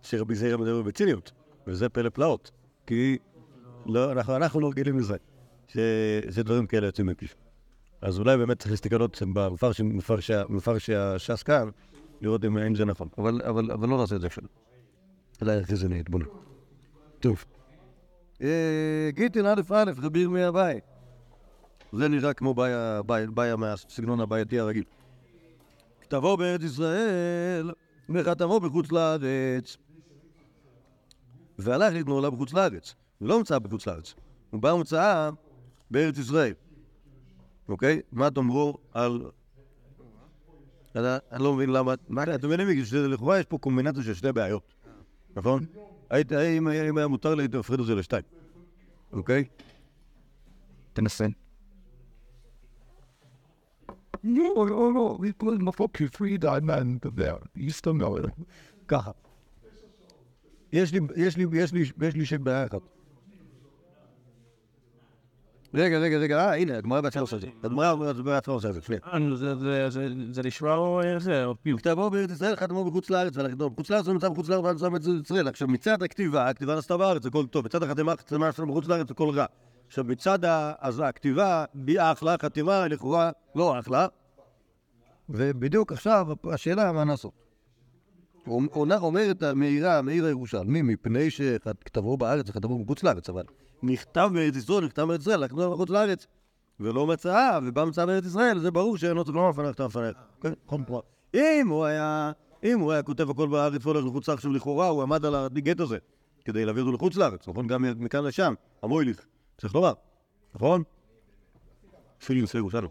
שרבי 0.03 0.35
זעיר 0.35 0.57
מדבר 0.57 0.83
בציניות, 0.83 1.33
וזה 1.67 1.89
פלא 1.89 2.09
פלאות, 2.09 2.51
כי 2.87 3.19
לא, 3.89 4.13
אנחנו, 4.13 4.37
אנחנו 4.37 4.61
לא 4.61 4.69
רגילים 4.69 4.99
לזה, 4.99 5.17
שדברים 6.31 6.67
כאלה 6.67 6.87
יוצאים 6.87 7.07
מפיו. 7.07 7.29
אז 8.03 8.19
אולי 8.19 8.37
באמת 8.37 8.59
צריך 8.59 8.71
להסתכל 8.71 9.01
עוד 9.01 9.17
במפרש 10.49 10.91
הש"ס 10.91 11.43
כאן, 11.43 11.69
לראות 12.21 12.45
אם, 12.45 12.59
אם 12.59 12.75
זה 12.75 12.85
נכון. 12.85 13.09
אבל, 13.19 13.43
אבל, 13.43 13.73
אבל 13.73 13.89
לא 13.89 13.99
נעשה 13.99 14.17
את 14.17 14.21
זה 14.21 14.27
עכשיו. 14.27 14.45
אולי 15.41 15.63
אחרי 15.63 15.77
זה 15.77 15.89
נתבונן. 15.89 16.27
טוב. 17.21 17.45
גיטין 19.09 19.47
א' 19.47 19.61
א', 19.71 19.93
רבי 20.03 20.19
ירמיה 20.19 20.49
אביי. 20.49 20.81
זה 21.93 22.09
נראה 22.09 22.35
כמו 22.35 22.55
בעיה, 22.55 23.03
בעיה, 23.03 23.27
בעיה 23.27 23.57
מהסגנון 23.57 24.21
הבעייתי 24.21 24.61
הרגיל. 24.61 24.85
כתבו 26.01 26.37
בארץ 26.37 26.63
ישראל, 26.63 27.73
וחתמו 28.11 28.61
בחוץ 28.61 28.93
לארץ. 28.93 29.77
והלך 31.59 31.93
להתנועלה 31.93 32.31
בחוץ 32.31 32.53
לארץ. 32.53 32.95
הוא 33.19 33.29
לא 33.29 33.39
המצאה 33.39 33.59
בחוץ 33.59 33.87
לארץ. 33.87 34.15
הוא 34.51 34.61
בא 34.61 34.71
המצאה 34.71 35.31
בארץ 35.91 36.19
ישראל. 36.19 36.53
אוקיי? 37.69 38.01
מה 38.13 38.31
תאמרו 38.31 38.79
על... 38.93 39.31
אני 40.97 41.43
לא 41.43 41.55
מבין 41.55 41.71
למה... 41.71 41.95
מה 42.09 42.23
אתם 42.35 42.49
מבינים? 42.49 42.85
שלכאורה 42.85 43.39
יש 43.39 43.47
פה 43.47 43.59
קומבינציה 43.59 44.03
של 44.03 44.15
שתי 44.15 44.33
בעיות, 44.33 44.75
נכון? 45.37 45.67
אם 46.59 46.69
היה 46.97 47.07
מותר 47.09 47.35
לי, 47.35 47.43
הייתי 47.43 47.59
מפריד 47.59 47.81
את 47.81 47.87
זה 47.87 47.95
לשתיים. 47.95 48.23
אוקיי? 49.13 49.45
תנסה. 50.93 51.27
לא, 54.25 54.67
לא, 54.69 54.95
לא, 54.95 55.19
מפוק 55.43 55.97
כפרי 55.97 56.39
דיינמן 56.39 56.97
יסתמר. 57.57 58.15
ככה. 58.89 59.11
יש 60.73 60.93
לי, 60.93 61.01
יש 61.17 61.37
לי, 61.37 61.47
יש 61.53 61.73
לי, 61.73 61.81
יש 61.81 62.15
לי 62.15 62.27
שם 62.27 62.45
בעיה 62.45 62.67
אחת. 62.67 62.98
רגע, 65.75 65.99
רגע, 65.99 66.19
רגע, 66.19 66.39
אה, 66.39 66.57
הנה, 66.57 66.79
הגמרא 66.79 67.01
בעצמה 67.01 67.21
עושה 67.21 67.37
את 67.37 67.41
זה. 67.41 67.49
הגמרא 67.65 67.95
בעצמה 67.95 68.55
עושה 68.55 68.69
את 68.69 68.75
זה, 68.75 68.81
שנייה. 68.81 69.01
זה 70.31 70.43
נשמע 70.45 70.75
או 70.75 71.01
זה, 71.19 71.45
או 71.45 71.55
פיוט. 71.63 71.81
כתבו 71.81 72.11
בארץ 72.11 72.31
ישראל, 72.31 72.57
חתמו 72.57 72.85
בחוץ 72.85 73.11
לארץ, 73.11 73.37
בחוץ 73.59 73.91
לארץ 73.91 74.07
הוא 74.07 74.13
נמצא 74.13 74.29
בחוץ 74.29 74.49
לארץ, 74.49 74.65
ונמצא 74.65 74.89
בארץ 74.89 75.07
ישראל. 75.25 75.49
עכשיו, 75.49 75.69
מצד 75.69 76.03
הכתיבה, 76.03 76.49
הכתיבה 76.49 76.75
נעשתה 76.75 76.97
בארץ, 76.97 77.27
הכל 77.27 77.47
טוב. 77.47 77.65
מצד 77.65 77.83
החתימה, 77.83 78.13
החתימה 78.13 78.53
שלנו 78.53 78.73
בחוץ 78.73 78.89
לארץ, 78.89 79.11
הכל 79.11 79.31
רע. 79.31 79.45
עכשיו, 79.87 80.05
מצד 80.05 80.39
אז 80.79 81.03
הכתיבה, 81.05 81.65
אחלה, 81.99 82.37
חתימה, 82.43 82.89
לכאורה, 82.89 83.31
לא 83.55 83.79
אחלה. 83.79 84.07
ובדיוק 85.29 85.93
עכשיו, 85.93 86.27
השאלה 86.53 86.93
מה 86.93 87.05
לעשות. 87.05 87.33
אומרת 88.91 89.43
המאירה, 89.43 89.99
המאיר 89.99 90.25
הירושלמי, 90.25 90.83
מפני 90.83 91.31
שכתבו 91.31 92.17
בארץ 92.17 92.51
וכתבו 92.51 92.85
בחוץ 92.85 93.03
לארץ, 93.03 93.29
אבל 93.29 93.43
נכתב 93.83 94.31
בארץ 94.35 94.57
ישראל, 94.57 94.85
נכתב 94.85 95.03
בארץ 95.03 95.21
ישראל, 95.21 95.45
נכתב 95.45 95.71
בחוץ 95.73 95.91
לארץ, 95.91 96.27
ולא 96.81 97.07
מצאה, 97.07 97.59
ובא 97.67 97.85
מצאה 97.85 98.07
בארץ 98.07 98.25
ישראל, 98.25 98.59
זה 98.59 98.71
ברור 98.71 98.97
שאינו 98.97 99.25
צריך 99.25 99.37
לא 99.37 99.51
מפנך, 99.51 99.75
אתה 99.75 99.87
מפנך. 99.87 100.17
נכון, 100.67 100.85
אם 101.35 101.69
הוא 101.69 101.85
היה, 101.85 102.33
אם 102.65 102.81
הוא 102.81 102.93
היה 102.93 103.03
כותב 103.03 103.31
הכל 103.31 103.49
בארץ 103.49 103.87
והולך 103.87 104.05
לחוץ 104.05 104.29
לארץ, 104.29 104.45
לכאורה 104.45 104.89
הוא 104.89 105.03
עמד 105.03 105.25
על 105.25 105.35
הגט 105.35 105.81
הזה, 105.81 105.99
כדי 106.45 106.65
להעביר 106.65 106.85
אותו 106.85 106.97
לחוץ 106.97 107.17
לארץ, 107.17 107.49
נכון? 107.49 107.67
גם 107.67 107.85
מכאן 107.99 108.25
לשם, 108.25 108.55
המויליך, 108.83 109.27
צריך 109.59 109.75
לומר, 109.75 109.93
נכון? 110.55 110.83
אפילו 112.23 112.41
יוצא 112.41 112.59
ירושלים. 112.59 112.89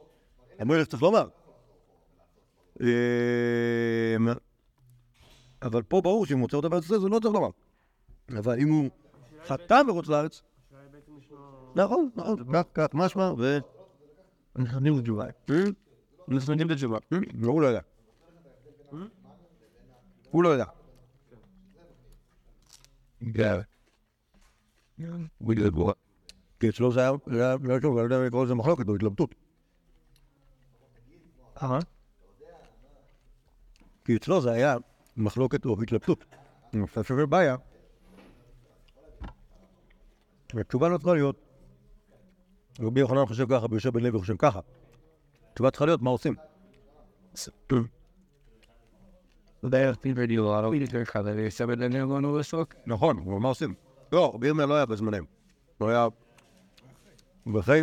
המויליך 0.60 0.88
צריך 0.88 1.03
לומר. 1.03 1.27
אבל 5.62 5.82
פה 5.82 6.01
ברור 6.01 6.25
שאם 6.25 6.36
הוא 6.36 6.41
מוצא 6.41 6.58
אותה 6.58 6.70
בארץ 6.70 6.86
ישראל, 6.86 7.00
זה 7.00 7.08
לא 7.08 7.20
צריך 7.20 7.34
לומר. 7.34 7.50
אבל 8.39 8.60
אם 8.60 8.70
הוא 8.70 8.89
חתם 9.48 9.86
בחוץ 9.89 10.08
לארץ... 10.08 10.41
נכון, 11.77 12.10
נכון, 12.15 12.53
כך, 12.53 12.63
כך, 12.74 12.88
משמע, 12.93 13.31
ו... 13.38 13.57
נכנסים 14.55 15.00
לתשובה. 15.00 15.25
נכנסים 16.27 16.69
לתשובה. 16.69 16.98
הוא 17.43 17.62
לא 17.62 17.67
יודע. 17.67 17.81
הוא 20.31 20.43
לא 20.43 20.50
יודע. 20.50 20.65
כי 26.60 26.69
אצלו 26.69 26.91
זה 26.91 27.00
היה, 27.00 27.12
לא 27.62 28.01
יודע 28.01 28.25
לקרוא 28.25 28.46
לזה 28.46 28.55
מחלוקת 28.55 28.89
או 28.89 28.96
התלבטות. 28.96 29.36
אה? 31.62 31.79
כי 34.05 34.15
אצלו 34.15 34.41
זה 34.41 34.51
היה 34.51 34.77
מחלוקת 35.17 35.65
או 35.65 35.81
התלבטות. 35.84 36.25
אני 36.74 36.88
חושב 36.88 37.03
שזה 37.03 37.25
בעיה. 37.25 37.55
והתשובה 40.53 40.89
לא 40.89 40.98
צריכה 40.98 41.13
להיות, 41.13 41.47
רבי 42.79 43.00
יוחנן 43.00 43.25
חושב 43.25 43.46
ככה, 43.50 43.65
ויושב 43.72 43.89
בן 43.89 44.03
לוי 44.03 44.19
חושב 44.19 44.36
ככה. 44.38 44.60
התשובה 45.51 45.72
צריכה 45.72 45.86
להיות 45.86 46.01
מה 46.01 46.10
עושים. 46.10 46.36
נכון, 52.86 53.17
אבל 53.17 53.38
מה 53.38 53.48
עושים? 53.48 53.74
לא, 54.12 54.31
רבי 54.34 54.48
ירמיה 54.48 54.65
לא 54.65 54.74
היה 54.74 54.86
בזמנים. 54.86 55.25
הוא 55.77 55.89
היה... 55.89 56.07
ואחרי, 57.53 57.81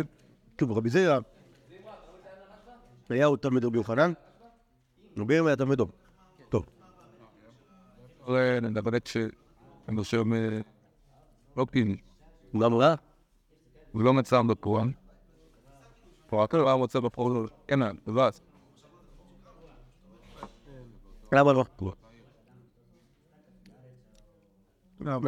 טוב, 0.55 0.71
רבי 0.71 0.89
זירא 0.89 1.19
היה 3.09 3.25
הוא 3.25 3.37
תלמיד 3.37 3.65
רבי 3.65 3.77
יוחנן, 3.77 4.13
רבי 5.17 5.33
ירמיה 5.33 5.49
היה 5.49 5.55
תלמיד 5.55 5.77
טוב. 5.77 5.91
טוב. 6.49 6.65
נדבר 8.61 8.91
שהם 9.05 9.97
עושים 9.97 10.33
לוקין. 11.57 11.95
גם 12.61 12.73
רע? 12.73 12.95
הוא 13.95 14.03
לא 14.03 14.13
מצא 14.13 14.41
בקוראן. 14.41 14.91
הוא 16.29 16.39
רק 16.39 16.53
לא 16.53 16.77
מוצא 16.77 16.99
בפרוטוקול. 16.99 17.47
כן, 17.67 17.79
לבד. 18.07 18.31
למה 21.31 21.53
לא? 21.53 21.63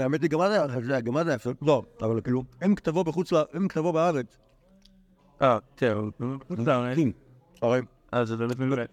האמת 0.02 0.22
היא, 0.22 0.30
גם 0.30 0.42
אז 0.42 0.52
היה, 0.52 1.02
גם 1.02 1.18
אז 1.18 1.28
היה 1.28 1.36
אפשר, 1.36 1.52
לא, 1.62 1.84
אבל 2.02 2.22
כאילו, 2.22 2.44
אם 2.66 2.76
כתבו 2.76 3.04
בחוץ, 3.04 3.34
אם 3.34 3.68
כתבו 3.68 3.94
בארץ, 3.94 4.38
אה. 5.42 5.60
כן, 5.78 5.94
הרי, 7.62 7.82
אז 8.12 8.28
זה 8.28 8.38
באמת 8.38 8.60
מעולה. 8.60 8.86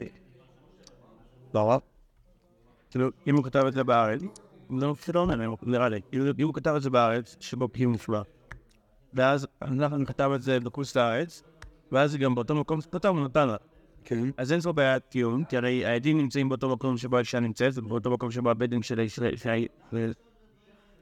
למה? 1.54 1.76
כאילו, 2.90 3.08
אם 3.26 3.36
הוא 3.36 3.44
כתב 3.44 3.64
את 3.66 3.72
זה 3.72 3.84
בארץ, 3.84 4.20
זה 4.80 5.12
לא 5.14 5.26
מעניין, 5.26 5.50
נראה 5.62 5.88
לי. 5.88 6.00
כאילו, 6.10 6.24
אם 6.38 6.46
הוא 6.46 6.54
כתב 6.54 6.74
את 6.76 6.82
זה 6.82 6.90
בארץ, 6.90 7.36
שבו 7.40 7.68
קיום 7.68 7.92
נפלא. 7.92 8.22
ואז 9.14 9.46
אנחנו 9.62 10.06
כתב 10.06 10.30
את 10.34 10.42
זה 10.42 10.60
בחוץ 10.60 10.96
לארץ, 10.96 11.42
ואז 11.92 12.16
גם 12.16 12.34
באותו 12.34 12.54
מקום 12.54 12.80
שכתב 12.80 13.08
הוא 13.08 13.24
נתן 13.24 13.48
לה. 13.48 13.56
כן. 14.04 14.28
אז 14.36 14.52
אין 14.52 14.60
פה 14.60 14.72
בעיית 14.72 15.04
קיום, 15.10 15.44
כי 15.44 15.56
הרי 15.56 15.86
העדים 15.86 16.18
נמצאים 16.18 16.48
באותו 16.48 16.72
מקום 16.72 16.96
שבו 16.96 17.16
האישה 17.16 17.40
נמצאת, 17.40 17.78
ובאותו 17.78 18.10
מקום 18.10 18.30
שבו 18.30 18.50
הבדן 18.50 18.82
של 18.82 18.98
האישה... 18.98 19.20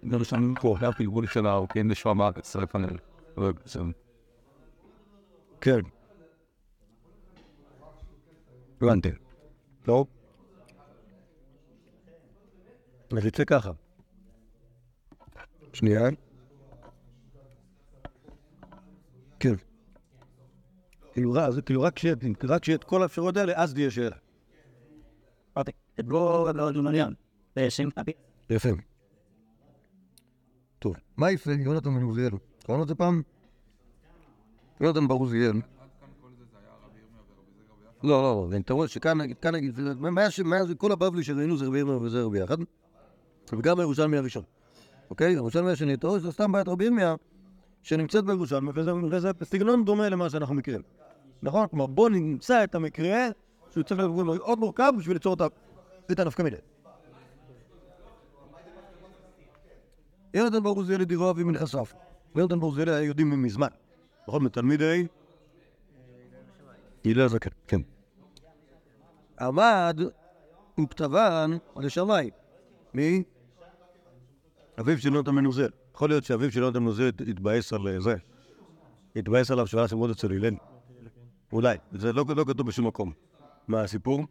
גם 0.09 0.25
שם 0.25 0.55
פה, 0.61 0.77
הפלגול 0.81 1.27
כן 1.27 1.47
מה 2.15 2.29
הצטרף 2.29 2.77
עליהם. 2.77 2.97
לא, 3.37 3.51
זה- 3.65 3.81
כן. 5.61 5.81
הבנתי. 8.83 9.11
לא? 9.89 10.05
אז 13.17 13.27
יצא 13.27 13.45
ככה. 13.45 13.71
שנייה. 15.73 16.09
כן. 19.43 19.55
כאילו, 21.13 21.33
רק- 21.33 21.51
זה 21.53 21.63
כאילו 21.63 21.83
רק 21.83 21.99
שיהיה 22.65 22.77
את 22.77 22.85
כל 22.85 23.03
האפשרויות 23.03 23.37
האלה, 23.37 23.53
אז 23.57 23.75
תהיה 23.75 23.91
שאלה. 23.91 24.17
זה 25.97 26.03
לא 26.07 26.53
לא 26.53 26.81
יפה. 28.51 28.69
טוב, 30.79 30.97
מה 31.17 31.31
יפה 31.31 31.51
יונתן 31.53 31.95
בן 31.95 32.03
עוזיאל? 32.03 32.31
קראנו 32.67 32.83
את 32.83 32.89
זה 32.89 32.95
פעם? 32.95 33.23
יונתן 34.81 35.09
בר 35.09 35.15
עוזיאל. 35.15 35.53
לא, 38.03 38.23
לא, 38.23 38.49
לא, 38.51 38.57
אתה 38.57 38.75
רואה 38.75 38.89
שכאן 38.89 39.21
נגיד, 39.21 39.39
כאן 39.39 39.55
נגיד, 39.55 39.81
מה 39.99 40.31
ש- 40.31 40.41
כל 40.79 40.93
הבבלי 40.93 41.25
שראינו 41.25 41.57
זה 41.57 41.67
רבי 41.67 41.79
ירמיה 41.79 41.97
וזה 41.97 42.23
רבי 42.23 42.39
יחד, 42.39 42.57
וגם 43.53 43.81
הירושלמי 43.81 44.17
הראשון, 44.17 44.43
אוקיי? 45.11 45.27
הירושלמי 45.27 45.71
השני, 45.71 45.95
אתה 45.95 46.07
רואה 46.07 46.21
שזה 46.21 46.33
סתם 46.33 46.53
בעיית 46.53 46.69
רבי 46.69 46.85
ירמיה 46.85 47.15
שנמצאת 47.83 48.25
בירושלמי, 48.25 48.71
וזה- 48.75 48.95
וזה 48.95 49.31
סגנון 49.45 49.85
דומה 49.85 50.09
למה 50.09 50.31
שאנחנו 50.31 50.55
מכירים, 50.55 50.83
נכון? 51.43 51.67
כלומר, 51.69 51.87
בוא 51.87 52.11
נמצא 52.11 52.65
את 52.65 52.75
המקרה 52.75 53.29
שהוא 53.71 53.83
צריך 53.83 54.01
להיות 54.01 54.41
עוד 54.41 54.59
מורכב 54.59 54.93
בשביל 54.99 55.17
ליצור 55.17 55.37
את 56.13 56.19
הנפקא 56.19 56.43
מידה. 56.43 56.57
יונתן 60.35 60.63
בר 60.63 60.71
עוזיאל 60.71 61.01
ידירו 61.01 61.31
אבי 61.31 61.45
מנכסיו. 61.45 61.85
יונתן 62.37 62.61
בר 62.61 62.67
עוזיאל 62.67 62.89
היה 62.89 63.03
יודעים 63.03 63.43
מזמן. 63.43 63.69
נכון? 64.29 64.45
מתלמידי... 64.45 65.07
הלל 67.05 67.21
הזקן, 67.21 67.51
כן. 67.67 67.81
עמד 69.41 70.01
וכתבן 70.81 71.51
לשמיים. 71.77 72.31
מי? 72.95 73.23
אביו 74.81 74.99
של 74.99 75.15
יונתן 75.15 75.45
עוזיאל. 75.45 75.71
יכול 75.95 76.09
להיות 76.09 76.25
שאביו 76.25 76.53
של 76.53 76.61
יונתן 76.61 76.85
עוזיאל 76.85 77.09
התבאס 77.29 77.73
על 77.73 77.89
אה, 77.89 78.01
זה. 78.01 78.15
התבאס 79.17 79.51
עליו 79.51 79.67
שהוא 79.67 79.81
היה 79.81 79.89
שמות 79.89 80.11
אצל 80.11 80.33
הלל. 80.33 80.55
אולי. 81.53 81.77
זה 81.93 82.13
לא, 82.13 82.25
לא 82.37 82.45
כתוב 82.45 82.67
בשום 82.67 82.87
מקום. 82.87 83.13
מה 83.69 83.81
הסיפור? 83.81 84.27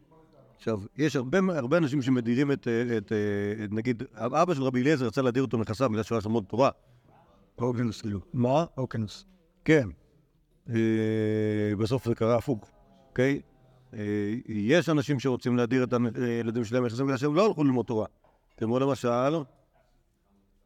עכשיו, 0.56 0.80
יש 0.98 1.16
הרבה, 1.16 1.40
הרבה 1.50 1.78
אנשים 1.78 2.02
שמדירים 2.02 2.52
את, 2.52 2.68
אה, 2.68 2.98
את, 2.98 3.12
אה, 3.12 3.66
את, 3.66 3.72
נגיד, 3.72 4.04
אבא 4.16 4.54
של 4.54 4.64
רבי 4.64 4.82
אליעזר 4.82 5.06
רצה 5.06 5.22
להדיר 5.22 5.44
אותו 5.44 5.58
מנכסיו 5.58 5.90
בגלל 5.90 6.04
שהוא 6.04 6.20
שם 6.20 6.32
מאוד 6.32 6.44
תורה. 6.48 6.70
אוקינוס, 7.58 8.02
כאילו. 8.02 8.20
מה? 8.34 8.66
אוקינוס. 8.78 9.26
כן. 9.66 9.90
בסוף 11.78 12.06
זה 12.06 12.16
קרה 12.16 12.38
הפוך, 12.38 12.72
אוקיי? 13.10 13.42
יש 14.48 14.90
אנשים 14.90 15.20
שרוצים 15.20 15.58
להדיר 15.58 15.84
את 15.84 15.94
הילדים 16.16 16.64
שלהם 16.64 16.84
מנכסיהם 16.84 17.08
בגלל 17.08 17.18
שהם 17.18 17.36
לא 17.36 17.46
הלכו 17.46 17.64
ללמוד 17.64 17.86
תורה. 17.86 18.06
כמו 18.58 18.80
למשל, 18.80 19.34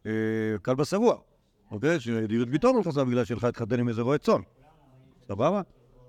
אה, 0.06 0.12
כלבא 0.62 0.84
שבוע, 0.84 1.16
אוקיי? 1.72 2.00
שהדיר 2.00 2.44
את 2.44 2.50
ביתו 2.50 2.74
מנכסיו 2.74 3.06
בגלל 3.06 3.26
שהלכה 3.26 3.48
להתחתן 3.48 3.80
עם 3.80 3.90
איזה 3.90 4.02
רועה 4.02 4.18
צאן. 4.18 4.42
סבבה? 5.28 5.62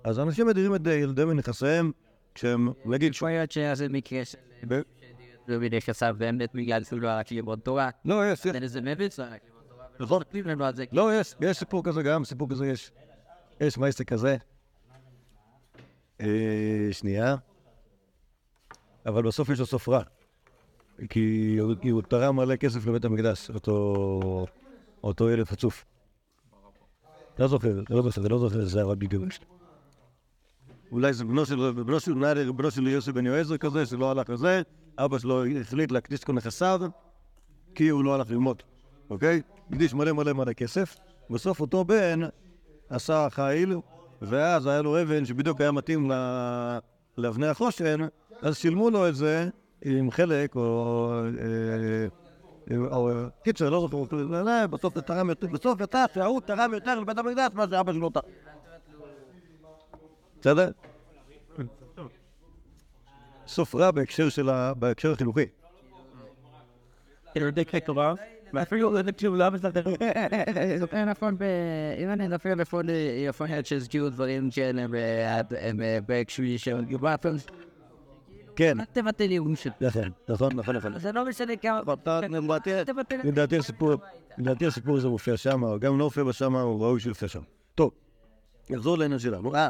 אז 0.03 0.19
אנשים 0.19 0.47
מדירים 0.47 0.75
את 0.75 0.81
ילדיהם 0.87 1.27
מנכסיהם 1.29 1.91
כשהם, 2.35 2.69
נגיד, 2.85 3.13
יכול 3.13 3.29
להיות 3.29 3.51
שזה 3.51 3.89
מקרה 3.89 4.25
של... 4.25 4.37
זה 5.47 5.57
חסר 5.79 6.13
באמת 6.13 6.49
בגלל 6.53 6.83
שהוא 6.83 6.99
לא 6.99 7.07
רק 7.07 7.31
ללמוד 7.31 7.59
תורה. 7.59 7.89
לא, 8.05 8.31
יש, 8.31 8.45
יש. 8.45 8.51
זה 8.51 8.57
איזה 8.57 8.81
מביץ, 8.81 9.19
לא 9.19 9.25
רק 9.25 9.31
ללמוד 9.45 9.63
תורה. 9.69 9.85
נכון. 9.99 10.75
זה. 10.75 10.85
לא, 10.91 11.19
יש, 11.19 11.35
יש 11.41 11.57
סיפור 11.57 11.83
כזה 11.83 12.03
גם, 12.03 12.25
סיפור 12.25 12.49
כזה 12.49 12.67
יש. 12.67 12.91
יש 13.61 13.77
מייסטר 13.77 14.03
כזה. 14.03 14.37
אה, 16.21 16.87
שנייה. 16.91 17.35
אבל 19.05 19.23
בסוף 19.23 19.49
יש 19.49 19.59
לו 19.59 19.65
סוף 19.65 19.89
רע. 19.89 20.01
כי 21.09 21.57
הוא- 21.59 22.01
תרם 22.01 22.35
מלא 22.35 22.55
כסף 22.55 22.87
לבית 22.87 23.05
המקדש, 23.05 23.51
אותו, 25.03 25.29
ילד 25.29 25.45
חצוף. 25.47 25.85
לא 27.39 27.47
זוכר, 27.47 27.81
לא 27.89 28.01
בסדר, 28.01 28.27
לא 28.27 28.39
זוכר, 28.39 28.65
זה 28.65 28.81
הרבי 28.81 29.07
גרש. 29.07 29.39
אולי 30.91 31.13
זה 31.13 31.25
בנו 31.25 31.45
של, 31.45 31.71
בנו 31.71 31.99
של, 31.99 32.13
נער, 32.13 32.51
בנו 32.51 32.71
של 32.71 32.87
יוסי 32.87 33.11
בן 33.11 33.25
יועזר 33.25 33.57
כזה, 33.57 33.85
שלא 33.85 34.11
הלך 34.11 34.29
לזה, 34.29 34.61
אבא 34.97 35.19
שלו 35.19 35.45
החליט 35.45 35.91
להקדיש 35.91 36.23
כל 36.23 36.33
נכסיו, 36.33 36.81
כי 37.75 37.89
הוא 37.89 38.03
לא 38.03 38.15
הלך 38.15 38.31
ללמוד, 38.31 38.63
אוקיי? 39.09 39.41
הקדיש 39.69 39.93
מלא 39.93 40.11
מלא 40.11 40.33
מלא 40.33 40.53
כסף, 40.53 40.95
בסוף 41.29 41.59
אותו 41.59 41.85
בן 41.85 42.19
עשה 42.89 43.27
חיל, 43.29 43.75
ואז 44.21 44.65
היה 44.65 44.81
לו 44.81 45.01
אבן 45.01 45.25
שבדיוק 45.25 45.61
היה 45.61 45.71
מתאים 45.71 46.11
לאבני 47.17 47.47
החושן, 47.47 47.99
אז 48.41 48.57
שילמו 48.57 48.89
לו 48.89 49.07
את 49.07 49.15
זה 49.15 49.49
עם 49.85 50.11
חלק, 50.11 50.55
או... 50.55 51.21
אה, 51.39 52.07
או 52.71 53.09
קיצר, 53.43 53.69
לא 53.69 53.87
זוכר, 53.91 54.15
לא, 54.15 54.67
בסוף 54.67 54.95
זה 54.95 55.01
תרם 55.01 55.29
יותר, 55.29 55.47
בסוף 55.47 55.81
יצא 55.81 56.05
שההוא 56.13 56.41
תרם 56.41 56.73
יותר 56.73 56.99
לבית 56.99 57.17
המקדש 57.17 57.49
מה 57.53 57.65
שאבא 57.69 57.93
שלו 57.93 58.09
תרם. 58.09 58.23
בסדר? 60.39 60.71
סוף 63.47 63.75
רע 63.75 63.91
בהקשר 63.91 64.29
של 64.29 64.49
ה... 64.49 64.73
בהקשר 64.73 65.11
החינוכי. 65.11 65.45
ואפילו 68.53 68.93
לא 68.93 69.01
תקשיב 69.01 69.33
למה 69.35 69.57
זה... 69.57 69.69
זה 70.91 71.05
נכון, 71.05 71.37
ב... 71.37 71.43
אם 71.97 72.09
אני 72.09 72.27
נפל 72.27 72.53
לפון, 72.53 72.85
יכול 73.27 73.47
להיות 73.47 73.65
שהזכירו 73.65 74.09
דברים 74.09 74.51
שהם 74.51 74.95
בהקשרי 76.05 76.57
של. 76.57 76.85
כן, 78.57 78.79
אל 78.79 78.85
תבטל 78.85 79.23
איום 79.31 79.55
של... 79.55 79.69
נכון, 79.81 80.01
נכון, 80.29 80.53
נכון, 80.55 80.75
נכון. 80.75 80.99
זה 80.99 81.11
לא 81.11 81.25
משנה 81.25 81.55
כמה... 81.55 81.81
לדעתי- 82.29 82.73
אל 82.79 82.83
תבטל... 82.83 83.15
לדעתי 83.23 83.57
הסיפור, 83.57 83.93
לדעתי 84.37 84.65
הסיפור 84.65 84.97
הזה 84.97 85.07
מופיע 85.07 85.37
שם, 85.37 85.77
גם 85.79 85.97
לא 85.99 86.05
מופיע 86.05 86.23
בשם, 86.23 86.55
הוא 86.55 86.83
ראוי 86.85 86.99
שיופיע 86.99 87.27
שם. 87.27 87.41
טוב, 87.75 87.91
נחזור 88.69 88.97
לעניין 88.97 89.19
שלנו. 89.19 89.55
אה, 89.55 89.69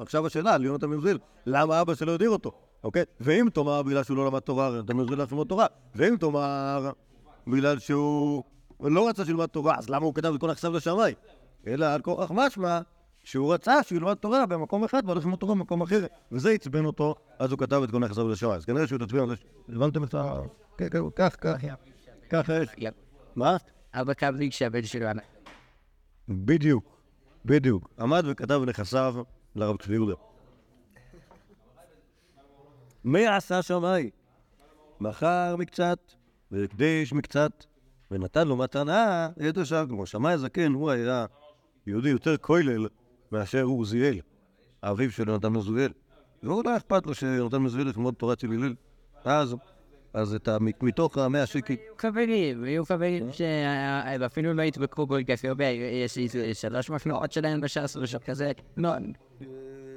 עכשיו, 0.00 0.26
השאלה, 0.26 0.54
על 0.54 0.64
יונתן 0.64 0.86
מזיל, 0.86 1.18
למה 1.46 1.80
אבא 1.80 1.94
שלו 1.94 2.14
הדיר 2.14 2.30
אותו, 2.30 2.52
אוקיי? 2.84 3.02
ואם 3.20 3.48
תאמר 3.54 3.82
בגלל 3.82 4.02
שהוא 4.04 4.16
לא 4.16 4.26
למד 4.26 4.38
תורה, 4.40 4.66
יונתן 4.68 4.96
מזיל 4.96 5.18
ללמוד 5.18 5.46
תורה, 5.46 5.66
ואם 5.94 6.16
תאמר 6.20 6.90
בגלל 7.46 7.78
שהוא 7.78 8.42
לא 8.80 9.08
רצה 9.08 9.24
שילמד 9.24 9.46
תורה, 9.46 9.74
אז 9.78 9.90
למה 9.90 10.06
הוא 10.06 10.14
כתב 10.14 10.32
את 10.34 10.40
כל 10.40 10.50
נכסיו 10.50 10.72
לשמיים? 10.72 11.14
אלא 11.66 11.86
על 11.86 12.00
כורח 12.00 12.30
משמע 12.34 12.80
שהוא 13.24 13.54
רצה 13.54 13.82
שהוא 13.82 13.96
ילמד 13.96 14.14
תורה 14.14 14.46
במקום 14.46 14.84
אחד 14.84 15.02
והולך 15.06 15.24
ללמוד 15.24 15.38
תורה 15.38 15.54
במקום 15.54 15.82
אחר, 15.82 16.06
וזה 16.32 16.50
עצבן 16.50 16.84
אותו, 16.84 17.14
אז 17.38 17.50
הוא 17.50 17.58
כתב 17.58 17.82
את 17.84 17.90
כל 17.90 17.98
נכסיו 17.98 18.28
לשמיים. 18.28 18.54
אז 18.54 18.64
כנראה 18.64 18.86
שהוא 18.86 18.96
התעצבן 18.96 19.18
על 19.18 19.28
זה, 19.28 19.34
הבנתם 19.68 20.04
את 20.04 20.14
ה... 20.14 20.40
כן, 20.78 20.88
כן, 20.88 20.98
כך, 21.16 21.36
כך, 21.40 21.56
ככה 22.30 22.52
יש. 22.62 22.68
מה? 23.36 23.56
אבא 23.94 24.12
קבליק 24.12 24.52
שהבן 24.52 24.82
שלו 24.82 25.06
ענק. 25.06 25.22
בדיוק, 26.28 26.98
בדיוק. 27.44 27.90
עמד 27.98 28.24
וכתב 28.28 28.60
נכסיו 28.66 29.14
לרב 29.56 29.76
צבי 29.76 29.94
יהודה. 29.94 30.14
מי 33.04 33.26
עשה 33.26 33.62
שמאי? 33.62 34.10
מכר 35.00 35.56
מקצת, 35.56 35.98
והקדיש 36.50 37.12
מקצת, 37.12 37.64
ונתן 38.10 38.48
לו 38.48 38.56
מתנה 38.56 39.28
את 39.48 39.56
השאר. 39.56 39.86
כמו 39.88 40.06
שמאי 40.06 40.32
הזקן, 40.32 40.72
הוא 40.72 40.90
היה 40.90 41.26
יהודי 41.86 42.08
יותר 42.08 42.36
כולל 42.36 42.86
מאשר 43.32 43.62
הוא 43.62 43.80
עוזיאל, 43.80 44.20
האביו 44.82 45.10
של 45.10 45.28
יונתן 45.28 45.48
מזואל. 45.48 45.92
והוא 46.42 46.64
לא 46.64 46.76
אכפת 46.76 47.06
לו 47.06 47.14
שיונתן 47.14 47.58
מזואל 47.58 47.88
ילמוד 47.88 48.14
תורה 48.14 48.32
אצל 48.32 48.46
הלל. 48.46 48.74
אז 49.24 49.56
אז 50.12 50.34
את 50.34 50.48
ה... 50.48 50.56
מתוך 50.82 51.18
המאה 51.18 51.46
שקל... 51.46 51.74
חברים, 51.98 52.64
היו 52.64 52.84
חברים 52.84 53.28
שאפילו 53.32 54.54
לא 54.54 54.62
התווכחו 54.62 55.08
כל 55.08 55.22
כך 55.28 55.44
הרבה, 55.44 55.64
יש 55.64 56.18
איזה 56.18 56.54
שלוש 56.54 56.90
מפלאות 56.90 57.32
שלהם 57.32 57.60
בש"ס 57.60 57.96
משהו 57.96 58.20
כזה. 58.26 58.52
לא, 58.76 58.90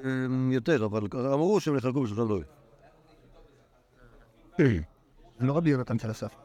אמ, 0.06 0.52
יותר, 0.52 0.86
אבל 0.86 1.02
אמרו 1.16 1.60
שהם 1.60 1.78
יחלקו 1.78 2.04
בשלושה 2.04 2.24
דברים. 2.24 2.44
זה 4.58 4.80
לא 5.48 5.58
רבי 5.58 5.70
יונתן 5.70 6.00
של 6.00 6.12
אסף. 6.12 6.36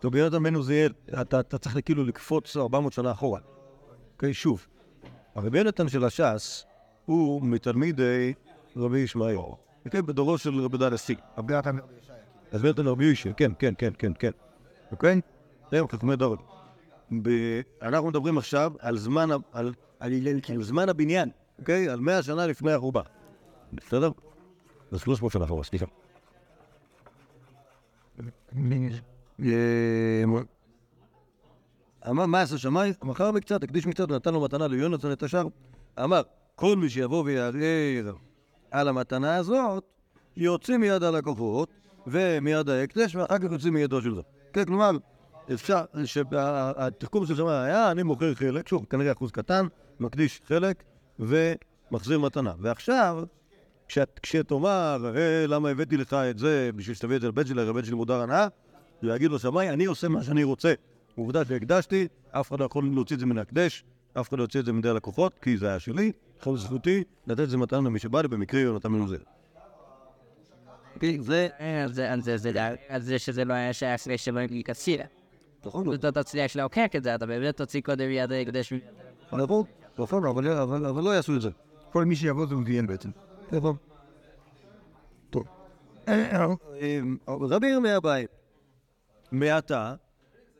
טוב, 0.00 0.14
יונתן 0.14 0.42
בן 0.42 0.54
עוזיאל, 0.54 0.92
אתה 1.20 1.40
אתה 1.40 1.58
צריך 1.58 1.78
כאילו 1.84 2.04
לקפוץ 2.04 2.56
400 2.56 2.92
שנה 2.92 3.12
אחורה. 3.12 3.40
אוקיי, 4.12 4.34
שוב. 4.34 4.66
הרבי 5.38 5.58
יונתן 5.58 5.88
של 5.88 6.04
הש"ס 6.04 6.64
הוא 7.04 7.42
מתלמידי 7.42 8.32
רבי 8.76 8.98
ישמעאל. 8.98 9.36
אוקיי, 9.84 10.02
בדורו 10.02 10.38
של 10.38 10.60
רבי 10.60 10.78
דן 10.78 10.92
הסיג. 10.92 11.18
רבי 11.38 11.52
יונתן 11.52 11.76
אז 12.52 12.60
רבי 12.60 12.66
יונתן 12.66 12.86
רבי 12.86 13.04
ישי, 13.04 13.32
כן, 13.36 13.52
כן, 13.58 13.74
כן, 13.78 13.92
כן, 13.98 14.12
כן. 14.18 14.30
אוקיי? 14.92 15.20
זה 15.70 15.80
חכמי 15.92 16.16
דור. 16.16 16.36
ב- 17.22 17.60
אנחנו 17.82 18.08
מדברים 18.08 18.38
עכשיו 18.38 18.72
על 18.78 18.98
זמן, 18.98 19.28
על, 19.30 19.38
על, 19.52 19.74
על 20.00 20.62
זמן 20.62 20.88
הבניין, 20.88 21.30
אוקיי? 21.58 21.88
על 21.88 22.00
100 22.00 22.22
שנה 22.22 22.46
לפני 22.46 22.72
החורבן. 22.72 23.02
בסדר? 23.72 24.10
זה 24.90 24.98
300 24.98 25.32
שנה 25.32 25.44
אחורה, 25.44 25.64
סליחה. 25.64 25.86
אמר 32.06 32.26
מה 32.26 32.40
עשה 32.42 32.58
שמאי? 32.58 32.92
מכר 33.02 33.30
מקצת, 33.30 33.62
הקדיש 33.62 33.86
מקצת 33.86 34.10
ונתן 34.10 34.32
לו 34.34 34.40
מתנה 34.40 34.66
ליונתן 34.66 35.12
את 35.12 35.22
השאר. 35.22 35.46
אמר, 36.04 36.22
כל 36.54 36.76
מי 36.76 36.88
שיבוא 36.90 37.22
ויערער 37.24 38.12
על 38.70 38.88
המתנה 38.88 39.36
הזאת, 39.36 39.84
יוצא 40.36 40.76
מיד 40.76 41.02
הלקוחות 41.02 41.68
ומיד 42.06 42.68
ההקדש, 42.68 43.16
ואחר 43.16 43.38
כך 43.38 43.52
יוצא 43.52 43.70
מידו 43.70 44.02
של 44.02 44.14
זה. 44.14 44.20
כן, 44.52 44.64
כלומר, 44.64 44.90
אפשר, 45.52 45.84
שהתחכום 46.04 47.26
של 47.26 47.36
שמאי 47.36 47.54
היה, 47.54 47.90
אני 47.90 48.02
מוכר 48.02 48.34
חלק, 48.34 48.68
שוב, 48.68 48.86
כנראה 48.90 49.12
אחוז 49.12 49.30
קטן, 49.30 49.66
מקדיש 50.00 50.40
חלק 50.48 50.82
ומחזיר 51.18 52.18
מתנה. 52.18 52.52
ועכשיו, 52.60 53.22
כשאת- 53.88 54.20
כשתאמר, 54.22 55.12
"אה, 55.16 55.46
למה 55.46 55.68
הבאתי 55.68 55.96
לך 55.96 56.14
את 56.14 56.38
זה 56.38 56.70
בשביל 56.76 56.94
שתביא 56.96 57.16
את 57.16 57.20
זה 57.20 57.28
לבית 57.28 57.46
שלי, 57.46 57.64
לבית 57.66 57.84
שלי 57.84 57.94
מודר 57.94 58.20
הנאה, 58.20 58.46
הוא 59.02 59.14
יגיד 59.14 59.30
לו 59.30 59.38
שמאי, 59.38 59.70
אני 59.70 59.84
עושה 59.84 60.08
מה 60.08 60.22
שאני 60.22 60.44
רוצה. 60.44 60.72
עובדה 61.18 61.44
שהקדשתי, 61.44 62.08
אף 62.30 62.48
אחד 62.48 62.60
לא 62.60 62.64
יכול 62.64 62.90
להוציא 62.94 63.16
את 63.16 63.20
זה 63.20 63.26
מן 63.26 63.38
ההקדש, 63.38 63.84
אף 64.20 64.28
אחד 64.28 64.38
לא 64.38 64.42
יוציא 64.42 64.60
את 64.60 64.64
זה 64.64 64.72
מידי 64.72 64.88
הלקוחות, 64.88 65.38
כי 65.42 65.56
זה 65.56 65.68
היה 65.68 65.78
שלי, 65.78 66.12
יכול 66.40 66.58
זכותי 66.58 67.04
לתת 67.26 67.40
את 67.40 67.50
זה 67.50 67.56
מתנה 67.56 67.78
למי 67.78 67.98
שבא 67.98 68.22
לי, 68.22 68.28
במקרה 68.28 68.60
יונתן 68.60 68.92
בן 68.92 69.00
עוזר. 69.00 69.16
זה, 71.20 71.48
על 71.84 71.92
זה, 71.92 72.12
על 72.12 72.20
זה, 72.20 72.36
זה, 72.36 72.52
על 72.88 73.00
זה 73.02 73.18
שזה 73.18 73.44
לא 73.44 73.54
היה 73.54 73.72
שייך 73.72 74.02
ושלא 74.06 74.40
יקציר. 74.40 75.00
נכון, 75.66 75.94
אתה 75.94 76.12
תצליח 76.12 76.56
להוכיח 76.56 76.96
את 76.96 77.04
זה, 77.04 77.14
אתה 77.14 77.26
באמת 77.26 77.56
תוציא 77.56 77.80
קודם 77.80 78.08
מיד 78.08 78.32
ההקדש. 78.32 78.72
נכון, 79.32 79.40
נכון, 79.98 80.24
אבל- 80.24 81.04
לא 81.04 81.14
יעשו 81.14 81.36
את 81.36 81.40
זה. 81.40 81.50
כל 81.92 82.04
מי 82.04 82.16
שיבוא 82.16 82.46
זה 82.46 82.54
עוזיאל 82.54 82.86
בעצם. 82.86 83.10
נכון. 83.52 83.76
טוב. 85.30 85.44
אה, 86.08 86.46
רבי 87.28 87.66
ירמיה 87.66 87.96
אביי, 87.96 88.26
מעתה 89.32 89.94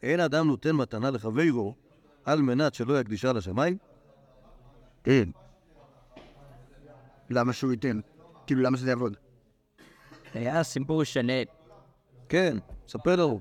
אין 0.02 0.20
אדם 0.20 0.46
נותן 0.46 0.72
מתנה 0.72 1.10
לחברו 1.10 1.74
על 2.24 2.42
מנת 2.42 2.74
שלא 2.74 3.00
יקדישה 3.00 3.32
לשמיים? 3.32 3.78
אין. 5.06 5.32
למה 7.30 7.52
שהוא 7.52 7.70
ייתן? 7.72 8.00
כאילו, 8.46 8.62
למה 8.62 8.76
שזה 8.76 8.90
יעבוד? 8.90 9.16
היה 10.34 10.62
סיפור 10.62 11.04
שונה. 11.04 11.32
כן, 12.28 12.56
ספר 12.88 13.16
לנו. 13.16 13.40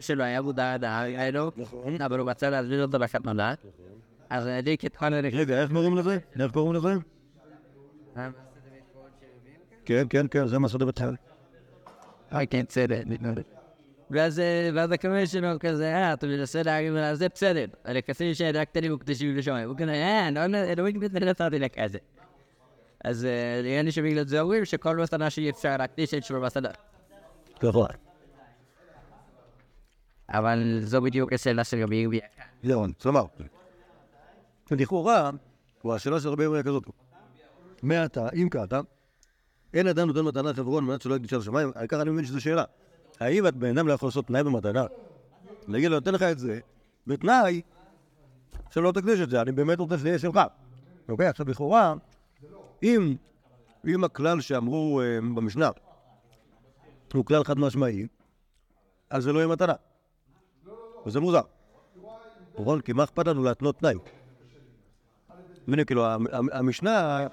שלו 0.00 0.24
היה 0.24 0.42
מודע 0.42 0.74
עד 0.74 0.84
היה 0.84 1.30
לו, 1.30 1.50
אבל 2.04 2.18
הוא 2.18 2.30
רצה 2.30 2.50
להזמין 2.50 2.82
אותו 2.82 2.98
לחתונה. 2.98 3.54
אז 4.30 4.48
כל 4.96 5.14
הרכב. 5.14 5.36
רגע, 5.36 5.62
איך 5.62 5.72
קוראים 5.72 5.96
לזה? 5.96 6.18
איך 6.40 6.52
קוראים 6.52 6.74
לזה? 6.74 6.94
כן, 9.84 10.06
כן, 10.10 10.26
כן, 10.30 10.46
זה 10.46 10.58
מסעדה 10.58 10.84
בצד. 10.84 11.12
כן, 12.50 12.64
בסדר. 12.68 12.96
אה, 12.96 13.61
ואז 14.12 14.92
הקמל 14.92 15.26
שלו 15.26 15.48
כזה, 15.60 15.94
אה, 15.94 16.12
אתה 16.12 16.26
מנסה 16.26 16.62
להרים 16.62 16.96
עליו, 16.96 17.16
זה 17.16 17.28
בסדר. 17.28 17.64
הנכסים 17.84 18.34
שהענקת 18.34 18.76
לי 18.76 18.88
מוקדשים 18.88 19.36
לשמיים. 19.36 19.68
הוא 19.68 19.76
כזה, 19.76 19.92
אה, 19.92 20.30
לא 20.30 20.56
אלוהים 20.56 21.02
נתתי 21.02 21.58
לך 21.58 21.72
כזה. 21.82 21.98
אז 23.04 23.24
אה, 23.24 23.60
נראה 23.62 23.82
לי 23.82 23.92
שבגלל 23.92 24.26
זה 24.26 24.40
אומרים 24.40 24.64
שכל 24.64 24.96
מתנה 24.96 25.30
שאי 25.30 25.50
אפשר 25.50 25.76
להקדיש 25.76 26.14
את 26.14 26.24
שום 26.24 26.44
מתנה. 26.44 26.68
נכון. 27.62 27.88
אבל 30.28 30.80
זו 30.80 31.02
בדיוק 31.02 31.32
השאלה 31.32 31.64
של 31.64 31.82
רבי 31.82 31.96
ירמיה. 31.96 32.26
זהו, 32.62 32.86
כלומר, 33.02 33.24
לכאורה, 34.70 35.30
כבר 35.80 35.94
השאלה 35.94 36.20
של 36.20 36.28
רבי 36.28 36.44
ירמיה 36.44 36.62
כזאת, 36.62 36.84
מעתה, 37.82 38.28
אם 38.34 38.48
כעתה, 38.50 38.80
אין 39.74 39.86
אדם 39.86 40.06
נותן 40.06 40.20
מתנה 40.20 40.50
לחברו 40.50 40.78
על 40.78 40.84
מנת 40.84 41.02
שלא 41.02 41.14
יקדישה 41.14 41.36
לשמיים, 41.36 41.72
ככה 41.88 42.02
אני 42.02 42.10
מבין 42.10 42.24
שזו 42.24 42.40
שאלה. 42.40 42.64
האם 43.20 43.46
את 43.46 43.56
בן 43.56 43.78
אדם 43.78 43.88
לא 43.88 43.92
יכול 43.92 44.06
לעשות 44.08 44.26
תנאי 44.26 44.42
במתנה? 44.42 44.84
להגיד 45.68 45.90
לו, 45.90 45.94
נותן 45.96 46.14
לך 46.14 46.22
את 46.22 46.38
זה, 46.38 46.60
בתנאי 47.06 47.60
שלא 48.70 48.92
תקדיש 48.92 49.20
את 49.20 49.30
זה, 49.30 49.42
אני 49.42 49.52
באמת 49.52 49.78
רוצה 49.78 49.98
שזה 49.98 50.08
יהיה 50.08 50.18
שלך. 50.18 50.40
אוקיי, 51.08 51.26
עכשיו 51.26 51.48
לכאורה, 51.50 51.94
אם, 52.82 53.16
אם 53.86 54.04
הכלל 54.04 54.40
שאמרו 54.40 55.00
אה, 55.00 55.18
במשנה 55.20 55.70
הוא 57.14 57.24
כלל 57.24 57.44
חד 57.44 57.58
משמעי, 57.58 58.06
אז 59.10 59.22
זה 59.22 59.32
לא 59.32 59.38
יהיה 59.38 59.48
מתנה. 59.48 59.72
וזה 61.06 61.20
מוזר. 61.20 61.40
נכון? 62.58 62.80
כי 62.80 62.92
מה 62.92 63.04
אכפת 63.04 63.26
לנו 63.26 63.44
להתנות 63.44 63.78
תנאי? 63.78 63.94
הנה, 65.68 65.84
כאילו, 65.84 66.06
המ- 66.06 66.26
המ- 66.32 66.48
המשנה... 66.52 67.26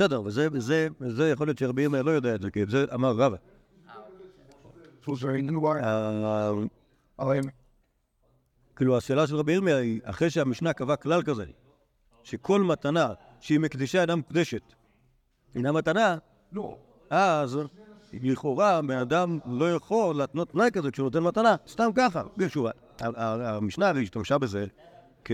בסדר, 0.00 0.22
וזה, 0.24 0.48
וזה, 0.52 0.88
וזה 1.00 1.30
יכול 1.30 1.46
להיות 1.46 1.58
שרבי 1.58 1.82
ירמיה 1.82 2.02
לא 2.02 2.10
יודע 2.10 2.34
את 2.34 2.42
זה, 2.42 2.50
כי 2.50 2.66
זה 2.68 2.84
אמר 2.94 3.12
רבא. 3.12 3.36
אה, 7.20 7.30
כאילו, 8.76 8.96
השאלה 8.96 9.26
של 9.26 9.36
רבי 9.36 9.52
ירמיה 9.52 9.76
היא, 9.76 10.00
אחרי 10.04 10.30
שהמשנה 10.30 10.72
קבעה 10.72 10.96
כלל 10.96 11.22
כזה, 11.22 11.44
שכל 12.22 12.60
מתנה 12.60 13.12
שהיא 13.40 13.60
מקדישה 13.60 14.00
אינה 14.00 14.16
מקודשת, 14.16 14.62
אינה 15.54 15.72
מתנה, 15.72 16.16
אז 17.10 17.58
לכאורה 18.12 18.82
בן 18.82 18.98
אדם 18.98 19.38
לא 19.46 19.74
יכול 19.74 20.16
להתנות 20.16 20.50
תנאי 20.50 20.70
כזה 20.72 20.90
כשהוא 20.90 21.04
נותן 21.04 21.22
מתנה, 21.22 21.56
סתם 21.68 21.90
ככה. 21.94 22.22
שוב, 22.48 22.66
המשנה 23.00 23.88
הרי 23.88 24.02
השתמשה 24.02 24.38
בזה 24.38 24.66
כ... 25.24 25.32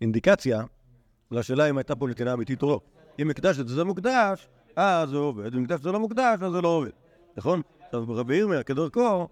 אינדיקציה 0.00 0.62
לשאלה 1.30 1.70
אם 1.70 1.78
הייתה 1.78 1.96
פה 1.96 2.08
נתינה 2.08 2.32
אמיתית 2.32 2.62
או 2.62 2.68
לא. 2.68 2.80
אם 3.22 3.28
מקדש 3.28 3.60
את 3.60 3.68
זה 3.68 3.84
מוקדש, 3.84 4.48
אז 4.76 5.08
זה 5.08 5.16
עובד, 5.16 5.54
אם 5.54 5.62
מקדש 5.62 5.78
את 5.78 5.82
זה 5.82 5.92
לא 5.92 6.00
מוקדש, 6.00 6.42
אז 6.42 6.52
זה 6.52 6.60
לא 6.60 6.68
עובד, 6.68 6.90
נכון? 7.36 7.62
עכשיו 7.84 8.04
רבי 8.08 8.36
ירמיה, 8.36 8.62
כדרכו, 8.62 9.28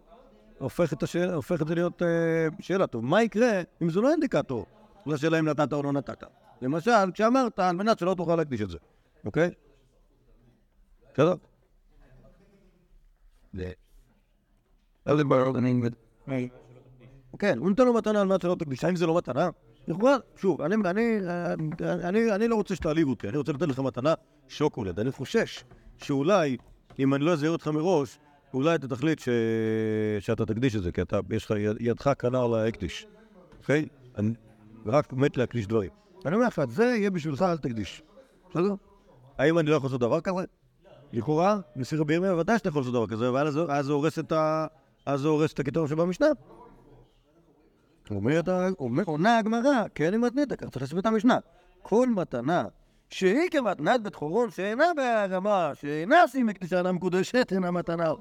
הופך 0.58 0.92
את, 0.92 1.02
השאלה, 1.02 1.34
הופך 1.34 1.62
את 1.62 1.68
זה 1.68 1.74
להיות 1.74 2.02
אה, 2.02 2.08
שאלה. 2.60 2.86
טוב, 2.86 3.04
מה 3.04 3.22
יקרה 3.22 3.62
אם 3.82 3.90
זה 3.90 4.00
לא 4.00 4.10
אינדיקטור 4.10 4.66
לשאלה 5.06 5.38
אם 5.38 5.48
נתת 5.48 5.72
או 5.72 5.82
לא 5.82 5.92
נתת? 5.92 6.24
למשל, 6.62 7.12
כשאמרת, 7.14 7.58
על 7.58 7.76
מנת 7.76 7.98
שלא 7.98 8.14
תוכל 8.14 8.36
להקדיש 8.36 8.60
את 8.60 8.70
זה, 8.70 8.78
אוקיי? 9.24 9.50
בסדר? 11.14 11.34
כן, 17.38 17.58
הוא 17.58 17.68
נותן 17.68 17.84
לו 17.84 17.94
מתנה 17.94 18.20
על 18.20 18.26
מנת 18.26 18.40
שלא 18.40 18.56
תקדיש. 18.58 18.84
האם 18.84 18.96
זה 18.96 19.06
לא 19.06 19.16
מתנה? 19.16 19.50
לכאורה, 19.88 20.16
שוב, 20.36 20.62
אני, 20.62 20.74
אני, 20.84 21.18
אני, 21.80 22.32
אני 22.34 22.48
לא 22.48 22.54
רוצה 22.54 22.74
שתעליב 22.74 23.08
אותי, 23.08 23.28
אני 23.28 23.36
רוצה 23.36 23.52
לתת 23.52 23.68
לך 23.68 23.78
מתנה 23.78 24.14
שוקולד. 24.48 25.00
אני 25.00 25.12
חושש 25.12 25.64
שאולי, 25.98 26.56
אם 26.98 27.14
אני 27.14 27.24
לא 27.24 27.32
אזהיר 27.32 27.50
אותך 27.52 27.68
מראש, 27.68 28.18
אולי 28.54 28.74
אתה 28.74 28.88
תחליט 28.88 29.18
ש... 29.18 29.28
שאתה 30.20 30.46
תקדיש 30.46 30.76
את 30.76 30.82
זה, 30.82 30.92
כי 30.92 31.02
אתה, 31.02 31.18
יש 31.30 31.44
לך, 31.44 31.50
יד- 31.50 31.76
ידך 31.80 32.08
קנה 32.18 32.42
על 32.42 32.54
ההקדיש, 32.54 33.06
אוקיי? 33.60 33.86
אני 34.18 34.32
רק 34.86 35.12
מת 35.12 35.36
להקדיש 35.36 35.66
דברים. 35.66 35.90
אני 36.26 36.34
אומר 36.34 36.46
לך, 36.46 36.62
זה 36.68 36.84
יהיה 36.84 37.10
בשבילך, 37.10 37.42
אל 37.42 37.56
תקדיש. 37.56 38.02
בסדר? 38.50 38.74
האם 39.38 39.58
אני 39.58 39.70
לא 39.70 39.74
יכול 39.76 39.86
לעשות 39.88 40.00
דבר 40.00 40.20
כזה? 40.20 40.44
לכאורה, 41.12 41.58
רבי 41.98 42.14
ירמיה, 42.14 42.36
ודאי 42.36 42.58
שאתה 42.58 42.68
יכול 42.68 42.80
לעשות 42.80 42.94
דבר 42.94 43.06
כזה, 43.06 43.28
אבל 43.28 43.46
אז 43.46 43.54
זה- 43.86 43.92
הורס 43.92 44.18
את 44.18 44.32
ה... 44.32 44.66
את 45.52 45.58
הכתוב 45.60 45.88
שבמשנה. 45.88 46.26
עונה 49.06 49.38
הגמרא, 49.38 49.84
כן 49.94 50.12
היא 50.12 50.20
מתנית, 50.20 50.52
כך 50.52 50.68
צריך 50.68 50.82
לעשות 50.82 50.98
את 50.98 51.06
המשנה. 51.06 51.38
כל 51.82 52.08
מתנה 52.08 52.64
שהיא 53.10 53.50
כמתנת 53.50 54.02
בית 54.02 54.14
חורון 54.14 54.50
שאינה 54.50 54.84
בהרמה, 54.96 55.72
שאינה 55.74 56.16
מקדישה 56.44 56.78
אינה 56.78 56.92
מקודשת, 56.92 57.52
אינה 57.52 57.70
מתנה. 57.70 58.12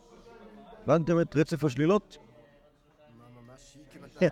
הבנתם 0.84 1.21
את 1.21 1.36
רצף 1.36 1.63
השלילות? 1.63 2.17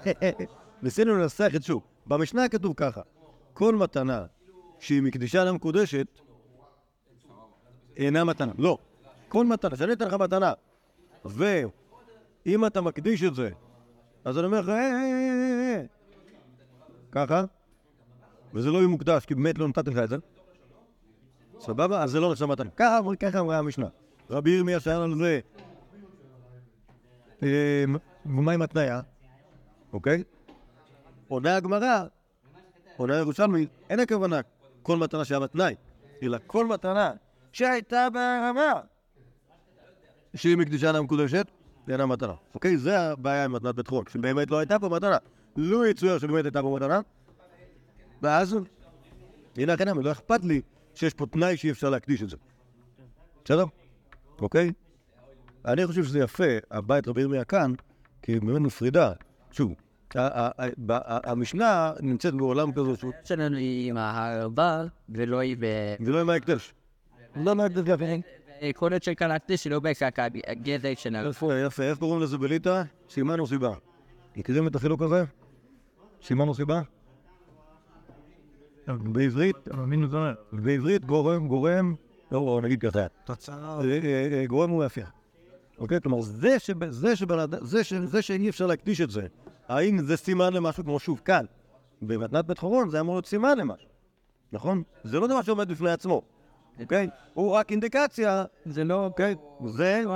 ניסינו 0.84 1.16
לנסח 1.16 1.52
את 1.56 1.64
שוב. 1.64 1.84
במשנה 2.08 2.50
כתוב 2.50 2.74
ככה, 2.78 3.02
כל 3.54 3.76
מתנה 3.76 4.26
שהיא 4.80 5.02
מקדישה 5.02 5.44
למקודשת 5.44 6.08
אינה 7.98 8.24
מתנה. 8.24 8.52
לא. 8.58 8.78
כל 9.28 9.46
מתנה, 9.46 9.76
שאני 9.76 9.94
אתן 9.94 10.08
לך 10.08 10.14
מתנה, 10.14 10.54
ואם 11.26 12.66
אתה 12.66 12.82
מקדיש 12.82 13.24
את 13.24 13.36
זה, 13.36 13.50
אז 14.26 14.38
אני 14.38 14.46
אומר 14.46 14.60
לך, 14.60 14.70
אה, 14.70 14.76
אה, 14.76 14.82
אה, 14.82 15.43
ככה, 17.14 17.44
וזה 18.54 18.72
לא 18.72 18.78
יהיה 18.78 18.88
מוקדש, 18.88 19.26
כי 19.26 19.36
באמת 19.36 19.58
לא 19.58 19.68
נתתי 19.68 19.90
לך 19.90 19.98
את 19.98 20.10
זה. 20.10 20.16
סבבה? 21.60 22.04
אז 22.04 22.12
זה 22.12 22.20
לא 22.20 22.32
נחשב 22.32 22.46
מתנה. 22.46 22.70
ככה, 23.16 23.40
אמרה 23.40 23.58
המשנה. 23.58 23.88
רבי 24.30 24.50
ירמיה 24.50 24.80
שאל 24.80 25.02
על 25.02 25.16
זה, 25.16 25.40
אה, 27.44 27.84
ומה 28.26 28.52
עם 28.52 28.62
התניה? 28.62 29.02
אוקיי? 29.94 30.24
עונה 31.28 31.56
הגמרא, 31.56 32.04
עונה 32.98 33.18
ירושלמי, 33.18 33.68
אין 33.90 34.00
הכוונה 34.00 34.40
כל 34.84 34.98
מתנה 34.98 35.26
שהיה 35.26 35.40
בתנאי, 35.40 35.76
אלא 36.24 36.38
כל 36.48 36.66
מתנה 36.66 37.12
שהייתה 37.52 38.08
ברמה 38.14 38.82
שהיא 40.36 40.58
מקדישה 40.58 40.92
למקודשת, 40.92 41.48
אינה 41.90 42.06
מתנה. 42.06 42.34
אוקיי? 42.56 42.78
זה 42.78 43.00
הבעיה 43.00 43.46
עם 43.46 43.52
מתנת 43.52 43.76
בית 43.76 43.88
חורון, 43.88 44.06
שבאמת 44.10 44.52
לא 44.52 44.58
הייתה 44.58 44.80
פה 44.80 44.90
מתנה. 44.90 45.18
לו 45.56 45.86
יצויר 45.86 46.20
שבאמת 46.20 46.46
הייתה 46.46 46.62
פה 46.62 46.76
מתנה, 46.76 47.02
ואז, 48.22 48.58
הנה 49.58 49.74
הכנה, 49.74 49.94
לא 49.94 50.12
אכפת 50.12 50.44
לי 50.44 50.62
שיש 50.96 51.14
פה 51.14 51.26
תנאי 51.26 51.58
שאי 51.58 51.72
אפשר 51.72 51.90
להקדיש 51.90 52.24
את 52.24 52.30
זה. 52.30 52.38
בסדר? 53.46 53.66
אוקיי? 54.42 54.72
אני 55.66 55.88
חושב 55.88 56.04
שזה 56.04 56.20
יפה, 56.20 56.44
הבית 56.72 57.08
רבי 57.08 57.22
ירמיה 57.22 57.44
כאן, 57.44 57.74
כי 58.22 58.32
היא 58.32 58.42
באמת 58.42 58.62
מפרידה. 58.62 59.12
שוב, 59.52 59.74
המשנה 61.06 61.94
נמצאת 62.00 62.34
בעולם 62.34 62.72
כזה 62.72 62.98
שהוא... 62.98 63.12
שלנו 63.24 63.58
היא 63.58 63.90
עם 63.90 63.98
ההרבה, 63.98 64.84
ולא 65.10 65.40
היא 65.40 65.58
ב... 65.60 65.66
ולא 66.00 66.22
עם 66.22 66.30
ההקדש. 66.30 66.74
לא 67.36 67.52
עם 67.52 67.60
ההקדש 67.60 67.88
יפה. 67.88 68.06
יכול 68.62 68.92
להיות 68.92 69.04
שקלטתי 69.04 69.58
שלא 69.58 69.80
בהכרח 69.80 70.14
הגזע 70.48 70.90
שלנו. 70.96 71.30
יפה, 71.30 71.56
יפה. 71.56 71.84
איך 71.84 71.98
קוראים 71.98 72.22
לזה 72.22 72.38
בליטא? 72.38 72.84
סימן 73.10 73.40
או 73.40 73.48
סיבה. 73.48 73.74
מכירים 74.36 74.68
את 74.68 74.76
החילוק 74.76 75.02
הזה? 75.02 75.24
סימן 76.24 76.48
או 76.48 76.54
סיבה? 76.54 76.82
בעברית, 78.88 79.56
בעברית 80.52 81.06
גורם, 81.06 81.48
גורם, 81.48 81.96
לא, 82.32 82.60
נגיד 82.64 82.82
ככה. 82.82 83.08
תוצאה. 83.24 83.80
אה, 83.80 84.00
אה, 84.04 84.40
אה, 84.40 84.46
גורם 84.46 84.70
הוא 84.70 84.80
מאפיין. 84.80 85.08
אוקיי? 85.80 86.02
כלומר, 86.02 86.22
זה 86.22 86.60
שב- 86.60 86.90
זה 86.90 87.16
שבן 87.16 87.40
אדם- 87.40 87.66
זה 87.66 87.84
ש- 87.84 87.94
זה 87.94 88.22
שאי 88.22 88.50
אפשר 88.50 88.68
להקדיש 88.68 89.02
את 89.02 89.10
זה, 89.10 89.28
האם 89.68 90.00
זה 90.02 90.18
סימן 90.18 90.54
למשהו 90.54 90.84
כמו 90.84 91.00
שוב 91.00 91.22
כאן? 91.26 91.46
במתנת 92.02 92.46
בית 92.46 92.58
חורון 92.58 92.90
זה 92.90 93.00
אמור 93.00 93.16
להיות 93.16 93.26
סימן 93.26 93.58
למשהו, 93.58 93.90
נכון? 94.52 94.84
זה 95.04 95.20
לא 95.20 95.28
דבר 95.28 95.42
שעומד 95.42 95.70
בפני 95.72 95.92
עצמו, 95.92 96.22
אוקיי? 96.82 97.08
הוא 97.34 97.52
רק 97.52 97.72
אינדיקציה, 97.72 98.46
זה 98.66 98.84
לא... 98.84 99.06
אוקיי? 99.06 99.36
זה... 99.66 100.02
לא, 100.06 100.16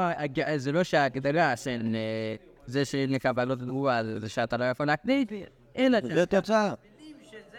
זה 0.57 0.71
לא 0.71 0.83
שההגדרה 0.83 1.55
של 1.55 1.81
אה, 1.95 2.35
זה 2.65 2.85
שלקבלות 2.85 3.59
תגובה 3.59 4.01
זה 4.19 4.29
שאתה 4.29 4.57
לא 4.57 4.63
יכול 4.65 4.85
להקליט, 4.85 5.31
אלא 5.77 5.99
זה 6.01 6.25
תוצאה. 6.25 6.73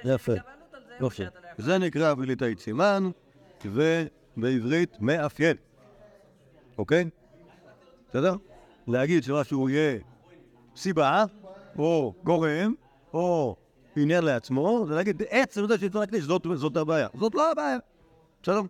יפה. 0.04 0.32
זה 1.58 1.78
נקרא 1.78 2.14
בליטאית 2.14 2.60
סימן, 2.60 3.10
ובעברית 3.64 4.96
מאפיין. 5.00 5.56
אוקיי? 6.78 7.04
בסדר? 8.08 8.34
להגיד 8.86 9.24
שמשהו 9.24 9.68
יהיה 9.68 9.98
סיבה, 10.76 11.24
או 11.78 12.14
גורם, 12.24 12.74
או 13.14 13.56
עניין 13.96 14.24
לעצמו, 14.24 14.84
זה 14.88 14.94
להגיד, 14.94 15.22
עצם 15.30 15.66
זה 15.66 15.78
שצריך 15.78 15.96
להקדיש, 15.96 16.24
זאת, 16.24 16.76
הבעיה. 16.76 17.08
זאת 17.14 17.34
לא 17.34 17.52
הבעיה. 17.52 17.78
בסדר? 18.42 18.60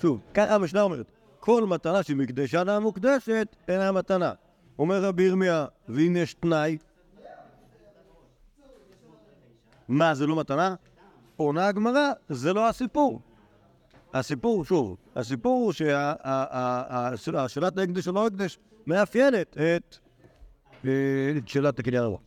שוב, 0.00 0.20
ככה 0.34 0.54
המשנה 0.54 0.82
אומרת, 0.82 1.06
כל 1.40 1.66
מתנה 1.66 2.02
שמקדשה 2.02 2.64
לה 2.64 2.80
מוקדשת, 2.80 3.56
אינה 3.68 3.92
מתנה. 3.92 4.32
אומר 4.80 5.04
רבי 5.04 5.22
ירמיה, 5.22 5.66
ואם 5.88 6.16
יש 6.16 6.34
תנאי, 6.34 6.78
מה, 9.88 10.14
זה 10.14 10.26
לא 10.26 10.40
מתנה? 10.40 10.74
עונה 11.36 11.66
הגמרא, 11.66 12.12
זה 12.28 12.52
לא 12.52 12.68
הסיפור. 12.68 13.20
הסיפור, 14.14 14.64
שוב, 14.64 14.96
הסיפור 15.16 15.64
הוא 15.64 15.72
שהשאלת 15.72 17.78
ההקדש 17.78 18.08
או 18.08 18.12
לא 18.12 18.26
הקדש 18.26 18.58
מאפיינת 18.86 19.58
את 19.58 19.96
אה, 20.84 21.32
את 21.38 21.48
שאלת 21.48 21.78
הקניין 21.78 22.02
הרוח. 22.02 22.20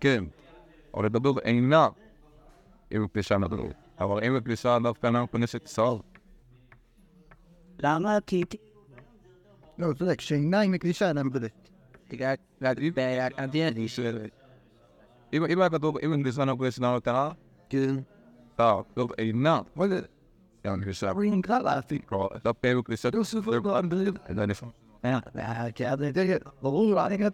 כן. 0.00 0.24
אבל 0.94 1.04
לדבר 1.04 1.38
אינה 1.38 1.88
עם 2.90 3.08
פלישה 3.08 3.38
נדור. 3.38 3.68
אבל 3.98 4.24
אם 4.24 4.36
הפלישה 4.36 4.78
דווקא 4.82 5.06
אינה 5.06 5.26
כנסת 5.26 5.64
ישראל, 5.64 5.96
למה? 7.78 8.18
כי... 8.26 8.44
לא, 9.78 9.86
הוא 9.86 9.94
צודק, 9.94 10.20
שעיניים 10.20 10.72
מקדישה 10.72 11.08
אינה 11.08 11.22
מקדשת. 11.22 11.70
רק 12.20 12.38
בהגדרה 12.60 13.28
אם 15.32 15.44
אם 15.44 15.60
היה 15.60 15.70
כתוב, 15.70 15.98
אם 15.98 16.12
הפלישה 16.12 16.40
אינה 16.40 16.56
כנסת 16.56 16.78
אינה 16.78 16.96
נתנה, 16.96 17.30
כן. 17.68 17.94
אה, 18.60 18.80
טוב, 18.94 19.12
אינה. 19.18 19.60
מה 19.76 19.88
זה? 19.88 20.00
גם 20.66 20.80
פלישה. 20.80 21.12
דווקא 22.44 22.72
אם 22.72 22.78
הפלישה... 22.78 23.08
זה 24.34 24.46
נפלא. 24.46 24.68
ברור, 26.62 27.06
אני 27.06 27.16
גם... 27.16 27.30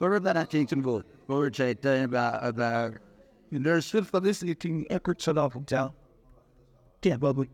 ברור 0.00 0.16
that 0.16 0.36
I 0.36 0.72
can 0.72 0.84
vote. 0.84 1.28
ברור 1.28 1.44
שהייתה 1.52 2.04
about... 2.04 2.98
There's 3.52 3.90
felicitating 3.90 4.84
efforts 4.90 5.28
of 5.28 5.52
the 5.54 5.72
town. 5.72 5.90
כן, 7.02 7.16
בואי. 7.20 7.46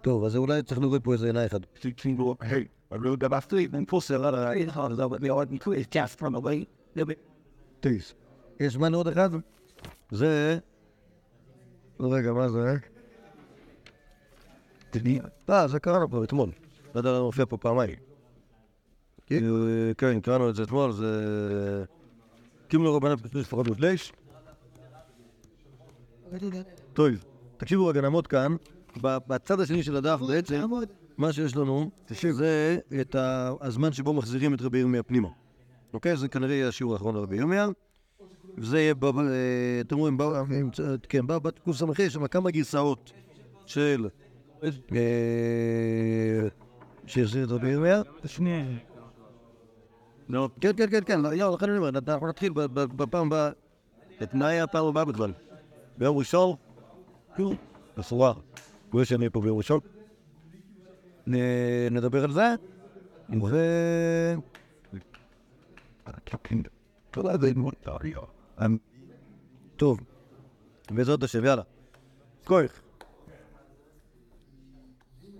טוב, 0.00 0.24
אז 0.24 0.36
אולי 0.36 0.62
צריך 0.62 0.80
להוריד 0.80 1.02
פה 1.02 1.12
איזה 1.12 1.26
עיניי 1.26 1.46
אחד. 1.46 1.60
Thinking, 1.62 2.18
well, 2.18 2.42
hey, 2.42 2.77
I 2.90 2.96
really 2.96 3.16
got 3.16 3.30
my 3.30 3.40
sleep 3.40 3.74
and 3.74 3.86
pull 3.86 4.02
a 4.08 4.18
lot 4.18 4.34
of 4.34 4.56
it. 4.56 4.76
Over 4.76 5.18
the 5.18 5.30
odd 5.30 5.50
and 5.50 5.60
quick 5.60 5.90
cast 5.90 6.18
from 6.18 6.34
away. 6.34 6.66
טייס. 7.80 8.14
יש 8.60 8.72
זמן 8.72 8.94
עוד 8.94 9.08
אחד? 9.08 9.30
זה... 10.10 10.58
רגע, 12.00 12.32
מה 12.32 12.48
זה? 12.48 12.76
אה, 15.50 15.68
זה 15.68 15.80
קראנו 15.80 16.10
פה 16.10 16.24
אתמול. 16.24 16.50
לא 16.94 17.00
יודע 17.00 17.12
למה 17.12 17.22
מופיע 17.22 17.46
פה 17.46 17.56
פעמיים. 17.56 17.96
כן, 19.96 20.20
קראנו 20.22 20.50
את 20.50 20.54
זה 20.54 20.62
אתמול, 20.62 20.92
זה... 20.92 21.84
קימו 22.68 22.84
לרבנן 22.84 23.16
פשוט 23.16 23.34
לפחות 23.34 23.68
משליש. 23.68 24.12
טוב, 26.92 27.08
תקשיבו 27.56 27.86
רגע, 27.86 28.00
נעמוד 28.00 28.26
כאן. 28.26 28.56
בצד 29.02 29.60
השני 29.60 29.82
של 29.82 29.96
הדף 29.96 30.20
בעצם, 30.28 30.70
מה 31.18 31.32
שיש 31.32 31.56
לנו, 31.56 31.90
זה 32.30 32.78
את 33.00 33.14
ה- 33.14 33.52
הזמן 33.60 33.92
שבו 33.92 34.12
מחזירים 34.12 34.54
את 34.54 34.62
רבי 34.62 34.78
ירמיה 34.78 35.02
פנימה. 35.02 35.28
אוקיי? 35.94 36.16
זה 36.16 36.28
כנראה 36.28 36.54
יהיה 36.54 36.68
השיעור 36.68 36.92
האחרון 36.92 37.14
לרבי 37.14 37.36
ירמיה. 37.36 37.68
וזה 38.58 38.80
יהיה, 38.80 38.94
אה, 39.02 39.10
אתם 39.80 39.96
רואים, 39.96 40.18
ב- 40.18 40.22
כן, 41.08 41.26
ב- 41.26 41.36
בקס"ח 41.36 41.98
יש 41.98 42.12
שם 42.12 42.26
כמה 42.26 42.50
גרסאות 42.50 43.12
של... 43.66 44.08
אה, 44.62 44.68
שהחזיר 47.06 47.44
את 47.44 47.50
רבי 47.50 47.68
ירמיה. 47.68 48.02
שנייה. 48.24 48.64
לא, 50.28 50.48
כן, 50.60 50.70
כן, 50.76 50.90
כן, 50.90 51.00
כן, 51.06 51.20
לא, 51.20 51.54
לכן 51.54 51.68
אני 51.68 51.78
אומר, 51.78 51.88
אנחנו 51.88 52.28
נתחיל 52.28 52.52
בפעם 52.72 53.26
הבאה. 53.26 53.50
את 54.22 54.34
מה 54.34 54.46
היה 54.46 54.64
הפעם 54.64 54.86
הבאה 54.86 55.04
בכלל? 55.04 55.32
ביום 55.98 56.16
ראשון? 56.16 56.56
כאילו, 57.34 57.52
בסורה. 57.96 58.32
כמו 58.90 59.04
שאני 59.04 59.30
פה 59.30 59.40
ביום 59.40 59.58
ראשון. 59.58 59.80
נדבר 61.90 62.24
על 62.24 62.32
זה. 62.32 62.54
ו... 63.42 63.56
טוב, 69.76 70.00
בעזרת 70.90 71.22
השם, 71.22 71.44
יאללה. 71.44 71.62
כוח. 72.44 72.87